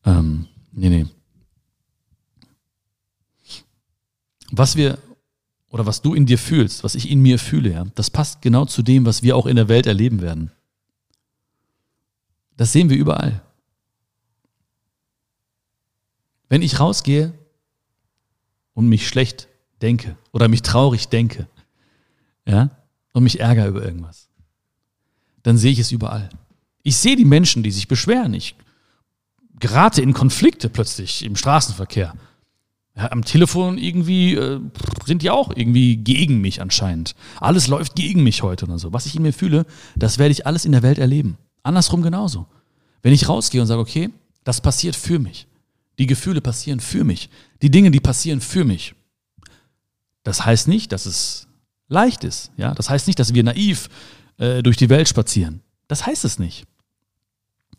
Ähm, 0.05 0.47
nee, 0.71 0.89
nee. 0.89 1.05
Was 4.51 4.75
wir 4.75 4.97
oder 5.69 5.85
was 5.85 6.01
du 6.01 6.13
in 6.15 6.25
dir 6.25 6.37
fühlst, 6.37 6.83
was 6.83 6.95
ich 6.95 7.09
in 7.09 7.21
mir 7.21 7.37
fühle, 7.37 7.71
ja, 7.71 7.85
das 7.95 8.09
passt 8.09 8.41
genau 8.41 8.65
zu 8.65 8.81
dem, 8.81 9.05
was 9.05 9.21
wir 9.21 9.35
auch 9.35 9.45
in 9.45 9.55
der 9.55 9.67
Welt 9.67 9.85
erleben 9.85 10.21
werden. 10.21 10.51
Das 12.59 12.73
sehen 12.73 12.89
wir 12.89 12.97
überall. 12.97 13.41
Wenn 16.49 16.61
ich 16.61 16.81
rausgehe 16.81 17.33
und 18.73 18.89
mich 18.89 19.07
schlecht 19.07 19.47
denke 19.81 20.17
oder 20.33 20.49
mich 20.49 20.61
traurig 20.61 21.07
denke, 21.07 21.47
ja, 22.45 22.69
und 23.13 23.23
mich 23.23 23.39
ärgere 23.39 23.69
über 23.69 23.81
irgendwas, 23.81 24.27
dann 25.41 25.57
sehe 25.57 25.71
ich 25.71 25.79
es 25.79 25.93
überall. 25.93 26.27
Ich 26.83 26.97
sehe 26.97 27.15
die 27.15 27.23
Menschen, 27.23 27.63
die 27.63 27.71
sich 27.71 27.87
beschweren. 27.87 28.33
Ich 28.33 28.55
gerate 29.57 30.01
in 30.01 30.11
Konflikte 30.11 30.67
plötzlich 30.67 31.23
im 31.23 31.37
Straßenverkehr. 31.37 32.13
Ja, 32.97 33.09
am 33.13 33.23
Telefon 33.23 33.77
irgendwie 33.77 34.35
äh, 34.35 34.59
sind 35.05 35.21
die 35.21 35.29
auch 35.29 35.55
irgendwie 35.55 35.95
gegen 35.95 36.41
mich 36.41 36.61
anscheinend. 36.61 37.15
Alles 37.39 37.69
läuft 37.69 37.95
gegen 37.95 38.21
mich 38.21 38.43
heute 38.43 38.65
oder 38.65 38.79
so. 38.79 38.91
Was 38.91 39.05
ich 39.05 39.15
in 39.15 39.21
mir 39.21 39.31
fühle, 39.31 39.65
das 39.95 40.17
werde 40.17 40.33
ich 40.33 40.45
alles 40.45 40.65
in 40.65 40.73
der 40.73 40.83
Welt 40.83 40.97
erleben. 40.97 41.37
Andersrum 41.63 42.01
genauso. 42.01 42.47
Wenn 43.01 43.13
ich 43.13 43.29
rausgehe 43.29 43.61
und 43.61 43.67
sage, 43.67 43.81
okay, 43.81 44.09
das 44.43 44.61
passiert 44.61 44.95
für 44.95 45.19
mich. 45.19 45.47
Die 45.97 46.07
Gefühle 46.07 46.41
passieren 46.41 46.79
für 46.79 47.03
mich. 47.03 47.29
Die 47.61 47.69
Dinge, 47.69 47.91
die 47.91 47.99
passieren 47.99 48.41
für 48.41 48.63
mich. 48.63 48.95
Das 50.23 50.45
heißt 50.45 50.67
nicht, 50.67 50.91
dass 50.91 51.05
es 51.05 51.47
leicht 51.87 52.23
ist. 52.23 52.51
Ja, 52.57 52.73
das 52.73 52.89
heißt 52.89 53.07
nicht, 53.07 53.19
dass 53.19 53.33
wir 53.33 53.43
naiv 53.43 53.89
äh, 54.37 54.63
durch 54.63 54.77
die 54.77 54.89
Welt 54.89 55.09
spazieren. 55.09 55.61
Das 55.87 56.05
heißt 56.05 56.23
es 56.25 56.39
nicht. 56.39 56.65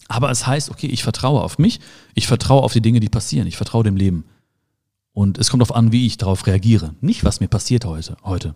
Aber 0.08 0.30
es 0.30 0.46
heißt, 0.46 0.70
okay, 0.70 0.88
ich 0.88 1.02
vertraue 1.02 1.42
auf 1.42 1.58
mich, 1.58 1.80
ich 2.14 2.26
vertraue 2.26 2.62
auf 2.62 2.72
die 2.72 2.80
Dinge, 2.80 3.00
die 3.00 3.08
passieren, 3.08 3.46
ich 3.46 3.56
vertraue 3.56 3.84
dem 3.84 3.96
Leben. 3.96 4.24
Und 5.12 5.38
es 5.38 5.50
kommt 5.50 5.60
darauf 5.60 5.76
an, 5.76 5.92
wie 5.92 6.06
ich 6.06 6.18
darauf 6.18 6.46
reagiere. 6.46 6.94
Nicht, 7.00 7.24
was 7.24 7.40
mir 7.40 7.48
passiert 7.48 7.84
heute, 7.84 8.16
heute. 8.24 8.54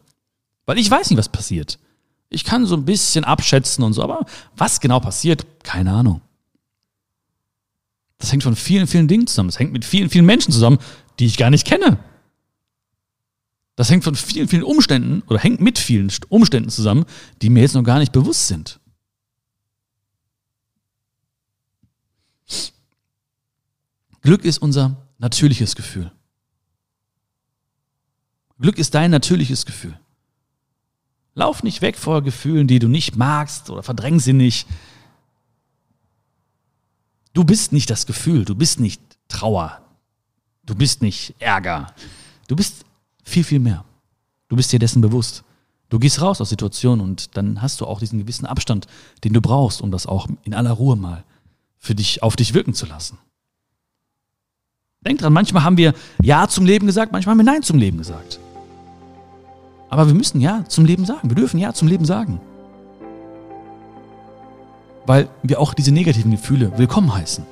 Weil 0.67 0.79
ich 0.79 0.91
weiß 0.91 1.11
nicht, 1.11 1.19
was 1.19 1.29
passiert. 1.29 1.79
Ich 2.35 2.45
kann 2.45 2.67
so 2.67 2.75
ein 2.77 2.85
bisschen 2.85 3.25
abschätzen 3.25 3.85
und 3.85 3.93
so, 3.93 4.03
aber 4.03 4.27
was 4.57 4.81
genau 4.81 5.01
passiert, 5.01 5.47
keine 5.63 5.93
Ahnung. 5.93 6.21
Das 8.19 8.33
hängt 8.33 8.43
von 8.43 8.57
vielen, 8.57 8.87
vielen 8.87 9.09
Dingen 9.09 9.27
zusammen. 9.27 9.49
Das 9.49 9.59
hängt 9.59 9.73
mit 9.73 9.85
vielen, 9.85 10.11
vielen 10.11 10.27
Menschen 10.27 10.53
zusammen, 10.53 10.79
die 11.19 11.27
ich 11.27 11.37
gar 11.37 11.51
nicht 11.51 11.67
kenne. 11.67 11.99
Das 13.77 13.91
hängt 13.91 14.05
von 14.05 14.15
vielen, 14.15 14.49
vielen 14.49 14.63
Umständen 14.63 15.23
oder 15.29 15.39
hängt 15.39 15.61
mit 15.61 15.79
vielen 15.79 16.11
Umständen 16.29 16.71
zusammen, 16.71 17.05
die 17.43 17.51
mir 17.51 17.61
jetzt 17.61 17.75
noch 17.75 17.83
gar 17.83 17.99
nicht 17.99 18.13
bewusst 18.13 18.49
sind. 18.49 18.81
Glück 24.23 24.45
ist 24.45 24.59
unser 24.59 25.09
natürliches 25.19 25.77
Gefühl. 25.77 26.11
Glück 28.59 28.79
ist 28.79 28.95
dein 28.95 29.11
natürliches 29.11 29.67
Gefühl. 29.67 29.99
Lauf 31.35 31.63
nicht 31.63 31.83
weg 31.83 31.97
vor 31.97 32.23
Gefühlen, 32.23 32.67
die 32.67 32.79
du 32.79 32.89
nicht 32.89 33.17
magst 33.17 33.71
oder 33.71 33.83
verdräng 33.83 34.21
sie 34.21 34.33
nicht. 34.33 34.69
Du 37.33 37.45
bist 37.45 37.73
nicht 37.73 37.91
das 37.91 38.07
Gefühl, 38.07 38.45
du 38.45 38.55
bist 38.55 38.79
nicht 38.79 39.01
Trauer, 39.27 39.81
du 40.65 40.75
bist 40.75 41.03
nicht 41.03 41.35
Ärger, 41.41 41.93
du 42.47 42.55
bist 42.55 42.85
viel, 43.25 43.43
viel 43.43 43.59
mehr. 43.59 43.85
Du 44.49 44.57
bist 44.57 44.71
dir 44.73 44.79
dessen 44.79 45.01
bewusst. 45.01 45.43
Du 45.89 45.99
gehst 45.99 46.21
raus 46.21 46.41
aus 46.41 46.49
Situationen 46.49 47.01
und 47.05 47.37
dann 47.37 47.61
hast 47.63 47.81
du 47.81 47.87
auch 47.87 47.99
diesen 47.99 48.19
gewissen 48.21 48.47
Abstand, 48.47 48.87
den 49.25 49.33
du 49.33 49.41
brauchst, 49.41 49.81
um 49.81 49.91
das 49.91 50.07
auch 50.07 50.29
in 50.45 50.55
aller 50.55 50.73
Ruhe 50.73 50.97
mal 50.97 51.25
für 51.79 51.95
dich, 51.95 52.23
auf 52.23 52.37
dich 52.37 52.55
wirken 52.55 52.75
zu 52.75 52.87
lassen. 52.87 53.19
Denk 55.01 55.19
dran, 55.19 55.33
manchmal 55.33 55.65
haben 55.65 55.77
wir 55.77 55.93
Ja 56.23 56.49
zum 56.49 56.65
Leben 56.65 56.87
gesagt, 56.87 57.13
manchmal 57.13 57.33
haben 57.33 57.39
wir 57.39 57.53
Nein 57.53 57.63
zum 57.63 57.79
Leben 57.79 57.99
gesagt. 57.99 58.39
Aber 59.95 60.09
wir 60.09 60.15
müssen 60.15 60.41
Ja 60.41 60.65
zum 60.67 60.85
Leben 60.85 61.05
sagen. 61.05 61.31
Wir 61.31 61.37
dürfen 61.37 61.61
Ja 61.61 61.73
zum 61.73 61.87
Leben 61.87 62.05
sagen. 62.05 62.41
Weil 65.07 65.29
wir 65.45 65.61
auch 65.61 65.73
diese 65.73 65.93
negativen 65.93 66.33
Gefühle 66.33 66.73
willkommen 66.77 67.15
heißen. 67.15 67.45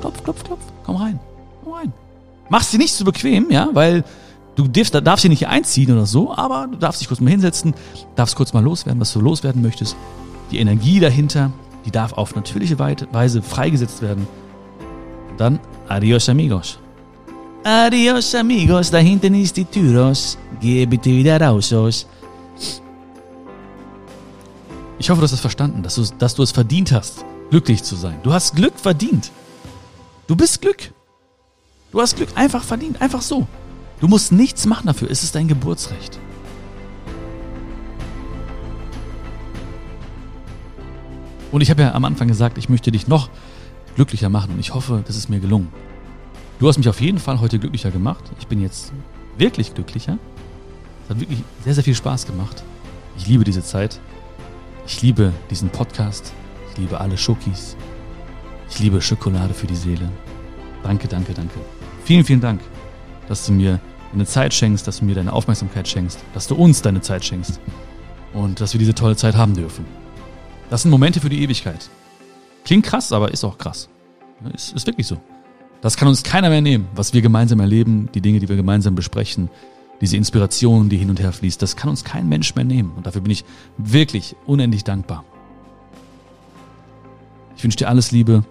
Klopf, 0.00 0.24
klopf, 0.24 0.42
klopf, 0.42 0.60
komm 0.82 0.96
rein, 0.96 1.20
komm 1.62 1.72
rein. 1.74 1.92
Mach's 2.48 2.72
dir 2.72 2.78
nicht 2.78 2.94
zu 2.94 2.98
so 2.98 3.04
bequem, 3.04 3.48
ja, 3.48 3.68
weil 3.74 4.02
du 4.56 4.66
darfst, 4.66 4.92
darfst 4.92 5.22
dich 5.22 5.30
nicht 5.30 5.46
einziehen 5.46 5.92
oder 5.92 6.04
so, 6.04 6.34
aber 6.34 6.66
du 6.68 6.78
darfst 6.78 7.00
dich 7.00 7.06
kurz 7.06 7.20
mal 7.20 7.30
hinsetzen, 7.30 7.74
darfst 8.16 8.34
kurz 8.34 8.52
mal 8.52 8.64
loswerden, 8.64 9.00
was 9.00 9.12
du 9.12 9.20
loswerden 9.20 9.62
möchtest. 9.62 9.94
Die 10.50 10.58
Energie 10.58 10.98
dahinter, 10.98 11.52
die 11.86 11.92
darf 11.92 12.14
auf 12.14 12.34
natürliche 12.34 12.76
Weise 12.80 13.40
freigesetzt 13.40 14.02
werden. 14.02 14.26
Dann, 15.36 15.60
adios 15.86 16.28
amigos. 16.28 16.80
Adios 17.64 18.34
amigos, 18.34 18.90
da 18.90 18.98
hinten 18.98 19.34
ist 19.34 19.56
die 19.56 19.64
Tür 19.64 20.08
aus. 20.08 20.36
Geh 20.60 20.84
bitte 20.84 21.08
wieder 21.08 21.40
raus 21.40 21.72
aus. 21.72 22.06
Ich 24.98 25.08
hoffe, 25.08 25.20
du 25.20 25.24
hast 25.24 25.32
es 25.32 25.40
verstanden, 25.40 25.82
dass 25.82 25.94
du, 25.94 26.04
dass 26.18 26.34
du 26.34 26.42
es 26.42 26.52
verdient 26.52 26.92
hast, 26.92 27.24
glücklich 27.48 27.82
zu 27.82 27.96
sein. 27.96 28.18
Du 28.22 28.34
hast 28.34 28.54
Glück 28.54 28.78
verdient. 28.78 29.30
Du 30.26 30.36
bist 30.36 30.60
Glück. 30.60 30.92
Du 31.90 32.02
hast 32.02 32.16
Glück 32.16 32.28
einfach 32.34 32.62
verdient, 32.62 33.00
einfach 33.00 33.22
so. 33.22 33.46
Du 33.98 34.08
musst 34.08 34.30
nichts 34.30 34.66
machen 34.66 34.86
dafür, 34.86 35.10
es 35.10 35.22
ist 35.24 35.34
dein 35.34 35.48
Geburtsrecht. 35.48 36.18
Und 41.50 41.62
ich 41.62 41.70
habe 41.70 41.80
ja 41.80 41.94
am 41.94 42.04
Anfang 42.04 42.28
gesagt, 42.28 42.58
ich 42.58 42.68
möchte 42.68 42.92
dich 42.92 43.08
noch 43.08 43.30
glücklicher 43.94 44.28
machen 44.28 44.52
und 44.52 44.60
ich 44.60 44.74
hoffe, 44.74 45.02
das 45.06 45.16
ist 45.16 45.30
mir 45.30 45.40
gelungen. 45.40 45.72
Du 46.60 46.68
hast 46.68 46.78
mich 46.78 46.88
auf 46.88 47.00
jeden 47.00 47.18
Fall 47.18 47.40
heute 47.40 47.58
glücklicher 47.58 47.90
gemacht. 47.90 48.24
Ich 48.38 48.46
bin 48.46 48.60
jetzt 48.60 48.92
wirklich 49.36 49.74
glücklicher. 49.74 50.18
Es 51.04 51.10
hat 51.10 51.20
wirklich 51.20 51.40
sehr, 51.64 51.74
sehr 51.74 51.84
viel 51.84 51.94
Spaß 51.96 52.26
gemacht. 52.26 52.62
Ich 53.18 53.26
liebe 53.26 53.44
diese 53.44 53.62
Zeit. 53.62 53.98
Ich 54.86 55.02
liebe 55.02 55.32
diesen 55.50 55.68
Podcast. 55.68 56.32
Ich 56.70 56.78
liebe 56.78 57.00
alle 57.00 57.18
Schokis. 57.18 57.76
Ich 58.70 58.78
liebe 58.78 59.00
Schokolade 59.00 59.52
für 59.52 59.66
die 59.66 59.74
Seele. 59.74 60.10
Danke, 60.84 61.08
danke, 61.08 61.34
danke. 61.34 61.58
Vielen, 62.04 62.24
vielen 62.24 62.40
Dank, 62.40 62.60
dass 63.28 63.46
du 63.46 63.52
mir 63.52 63.80
deine 64.12 64.24
Zeit 64.24 64.54
schenkst, 64.54 64.86
dass 64.86 65.00
du 65.00 65.06
mir 65.06 65.14
deine 65.14 65.32
Aufmerksamkeit 65.32 65.88
schenkst, 65.88 66.20
dass 66.34 66.46
du 66.46 66.54
uns 66.54 66.82
deine 66.82 67.00
Zeit 67.00 67.24
schenkst 67.24 67.60
und 68.32 68.60
dass 68.60 68.74
wir 68.74 68.78
diese 68.78 68.94
tolle 68.94 69.16
Zeit 69.16 69.34
haben 69.34 69.54
dürfen. 69.54 69.84
Das 70.70 70.82
sind 70.82 70.90
Momente 70.90 71.20
für 71.20 71.28
die 71.28 71.42
Ewigkeit. 71.42 71.88
Klingt 72.64 72.86
krass, 72.86 73.12
aber 73.12 73.32
ist 73.32 73.44
auch 73.44 73.58
krass. 73.58 73.88
Ist, 74.52 74.72
ist 74.74 74.86
wirklich 74.86 75.06
so. 75.06 75.20
Das 75.84 75.98
kann 75.98 76.08
uns 76.08 76.22
keiner 76.22 76.48
mehr 76.48 76.62
nehmen, 76.62 76.88
was 76.94 77.12
wir 77.12 77.20
gemeinsam 77.20 77.60
erleben, 77.60 78.08
die 78.14 78.22
Dinge, 78.22 78.40
die 78.40 78.48
wir 78.48 78.56
gemeinsam 78.56 78.94
besprechen, 78.94 79.50
diese 80.00 80.16
Inspiration, 80.16 80.88
die 80.88 80.96
hin 80.96 81.10
und 81.10 81.20
her 81.20 81.30
fließt. 81.30 81.60
Das 81.60 81.76
kann 81.76 81.90
uns 81.90 82.04
kein 82.04 82.26
Mensch 82.26 82.54
mehr 82.54 82.64
nehmen. 82.64 82.92
Und 82.96 83.06
dafür 83.06 83.20
bin 83.20 83.30
ich 83.30 83.44
wirklich 83.76 84.34
unendlich 84.46 84.82
dankbar. 84.82 85.24
Ich 87.54 87.62
wünsche 87.62 87.76
dir 87.76 87.88
alles 87.88 88.12
Liebe. 88.12 88.44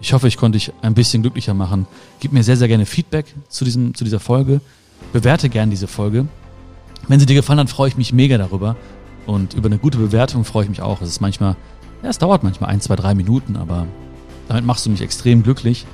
Ich 0.00 0.14
hoffe, 0.14 0.28
ich 0.28 0.38
konnte 0.38 0.56
dich 0.56 0.72
ein 0.80 0.94
bisschen 0.94 1.20
glücklicher 1.20 1.52
machen. 1.52 1.86
Gib 2.20 2.32
mir 2.32 2.42
sehr, 2.42 2.56
sehr 2.56 2.68
gerne 2.68 2.86
Feedback 2.86 3.26
zu, 3.50 3.66
diesem, 3.66 3.92
zu 3.92 4.04
dieser 4.04 4.18
Folge. 4.18 4.62
Bewerte 5.12 5.50
gerne 5.50 5.68
diese 5.68 5.88
Folge. 5.88 6.26
Wenn 7.06 7.20
sie 7.20 7.26
dir 7.26 7.34
gefallen 7.34 7.60
hat, 7.60 7.68
freue 7.68 7.88
ich 7.88 7.98
mich 7.98 8.14
mega 8.14 8.38
darüber. 8.38 8.76
Und 9.26 9.52
über 9.52 9.66
eine 9.66 9.76
gute 9.76 9.98
Bewertung 9.98 10.46
freue 10.46 10.62
ich 10.62 10.70
mich 10.70 10.80
auch. 10.80 11.02
Es 11.02 11.10
ist 11.10 11.20
manchmal, 11.20 11.54
ja, 12.02 12.08
es 12.08 12.16
dauert 12.16 12.44
manchmal 12.44 12.70
ein, 12.70 12.80
zwei, 12.80 12.96
drei 12.96 13.14
Minuten, 13.14 13.56
aber 13.56 13.86
damit 14.48 14.64
machst 14.64 14.86
du 14.86 14.90
mich 14.90 15.02
extrem 15.02 15.42
glücklich 15.42 15.84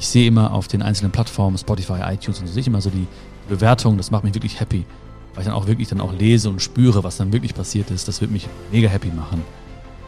ich 0.00 0.08
sehe 0.08 0.26
immer 0.26 0.54
auf 0.54 0.66
den 0.66 0.80
einzelnen 0.80 1.12
Plattformen, 1.12 1.58
Spotify, 1.58 2.00
iTunes 2.06 2.40
und 2.40 2.46
so, 2.46 2.54
sehe 2.54 2.62
ich 2.62 2.66
immer 2.66 2.80
so 2.80 2.88
die 2.88 3.06
Bewertungen, 3.50 3.98
das 3.98 4.10
macht 4.10 4.24
mich 4.24 4.34
wirklich 4.34 4.58
happy. 4.58 4.86
Weil 5.34 5.42
ich 5.42 5.46
dann 5.46 5.54
auch 5.54 5.66
wirklich 5.66 5.88
dann 5.88 6.00
auch 6.00 6.14
lese 6.14 6.48
und 6.48 6.60
spüre, 6.62 7.04
was 7.04 7.18
dann 7.18 7.34
wirklich 7.34 7.54
passiert 7.54 7.90
ist. 7.90 8.08
Das 8.08 8.20
wird 8.22 8.30
mich 8.30 8.48
mega 8.72 8.88
happy 8.88 9.08
machen. 9.08 9.42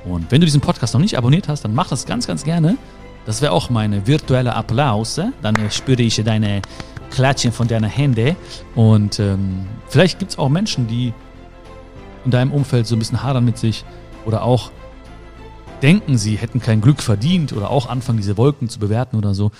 Und 0.04 0.32
wenn 0.32 0.40
du 0.40 0.46
diesen 0.46 0.62
Podcast 0.62 0.94
noch 0.94 1.00
nicht 1.00 1.18
abonniert 1.18 1.46
hast, 1.46 1.62
dann 1.64 1.74
mach 1.74 1.88
das 1.88 2.06
ganz, 2.06 2.26
ganz 2.26 2.42
gerne. 2.42 2.78
Das 3.26 3.42
wäre 3.42 3.52
auch 3.52 3.68
meine 3.68 4.06
virtuelle 4.06 4.56
Applaus. 4.56 5.20
Dann 5.42 5.70
spüre 5.70 6.02
ich 6.02 6.16
deine 6.24 6.62
Klatschen 7.10 7.52
von 7.52 7.68
deiner 7.68 7.86
Hände. 7.86 8.34
Und 8.74 9.20
ähm, 9.20 9.66
vielleicht 9.88 10.18
gibt 10.18 10.32
es 10.32 10.38
auch 10.38 10.48
Menschen, 10.48 10.88
die 10.88 11.12
in 12.24 12.30
deinem 12.30 12.50
Umfeld 12.50 12.86
so 12.86 12.96
ein 12.96 12.98
bisschen 12.98 13.22
hadern 13.22 13.44
mit 13.44 13.58
sich 13.58 13.84
oder 14.24 14.42
auch 14.42 14.70
denken, 15.82 16.16
sie 16.16 16.36
hätten 16.36 16.60
kein 16.60 16.80
Glück 16.80 17.02
verdient 17.02 17.52
oder 17.52 17.70
auch 17.70 17.88
anfangen, 17.88 18.18
diese 18.18 18.38
Wolken 18.38 18.68
zu 18.68 18.78
bewerten 18.78 19.16
oder 19.16 19.34
so. 19.34 19.50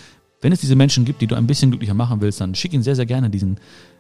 Wenn 0.43 0.53
es 0.53 0.61
diese 0.61 0.77
Menschen 0.77 1.05
gibt, 1.05 1.23
die 1.23 1.27
du 1.27 1.37
ein 1.37 1.47
bisschen 1.47 1.71
glücklicher 1.71 1.95
machen 1.95 2.21
willst, 2.21 2.41
dann 2.41 2.55
schick 2.55 2.75
ihnen 2.75 2.83
sehr, 2.83 2.97
sehr 2.97 3.07
gerne 3.07 3.31
diesen, 3.31 3.59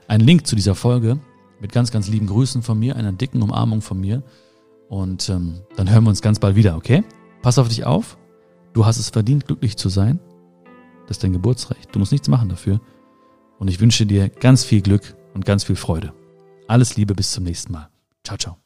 einen 0.08 0.26
Link 0.26 0.46
zu 0.46 0.56
dieser 0.56 0.74
Folge 0.74 1.18
mit 1.60 1.72
ganz, 1.72 1.92
ganz 1.92 2.08
lieben 2.08 2.26
Grüßen 2.26 2.62
von 2.62 2.78
mir, 2.78 2.96
einer 2.96 3.12
dicken 3.12 3.40
Umarmung 3.40 3.80
von 3.80 4.00
mir. 4.00 4.22
Und 4.88 5.28
ähm, 5.30 5.60
dann 5.76 5.88
hören 5.88 6.04
wir 6.04 6.10
uns 6.10 6.20
ganz 6.20 6.38
bald 6.40 6.56
wieder, 6.56 6.76
okay? 6.76 7.04
Pass 7.40 7.58
auf 7.58 7.68
dich 7.68 7.84
auf. 7.86 8.18
Du 8.72 8.84
hast 8.84 8.98
es 8.98 9.10
verdient, 9.10 9.46
glücklich 9.46 9.76
zu 9.76 9.88
sein. 9.88 10.18
Das 11.06 11.16
ist 11.18 11.24
dein 11.24 11.32
Geburtsrecht. 11.32 11.94
Du 11.94 11.98
musst 11.98 12.12
nichts 12.12 12.28
machen 12.28 12.48
dafür. 12.48 12.80
Und 13.58 13.68
ich 13.68 13.80
wünsche 13.80 14.04
dir 14.04 14.28
ganz 14.28 14.64
viel 14.64 14.82
Glück 14.82 15.14
und 15.34 15.44
ganz 15.44 15.64
viel 15.64 15.76
Freude. 15.76 16.12
Alles 16.66 16.96
Liebe, 16.96 17.14
bis 17.14 17.30
zum 17.30 17.44
nächsten 17.44 17.72
Mal. 17.72 17.88
Ciao, 18.24 18.36
ciao. 18.36 18.61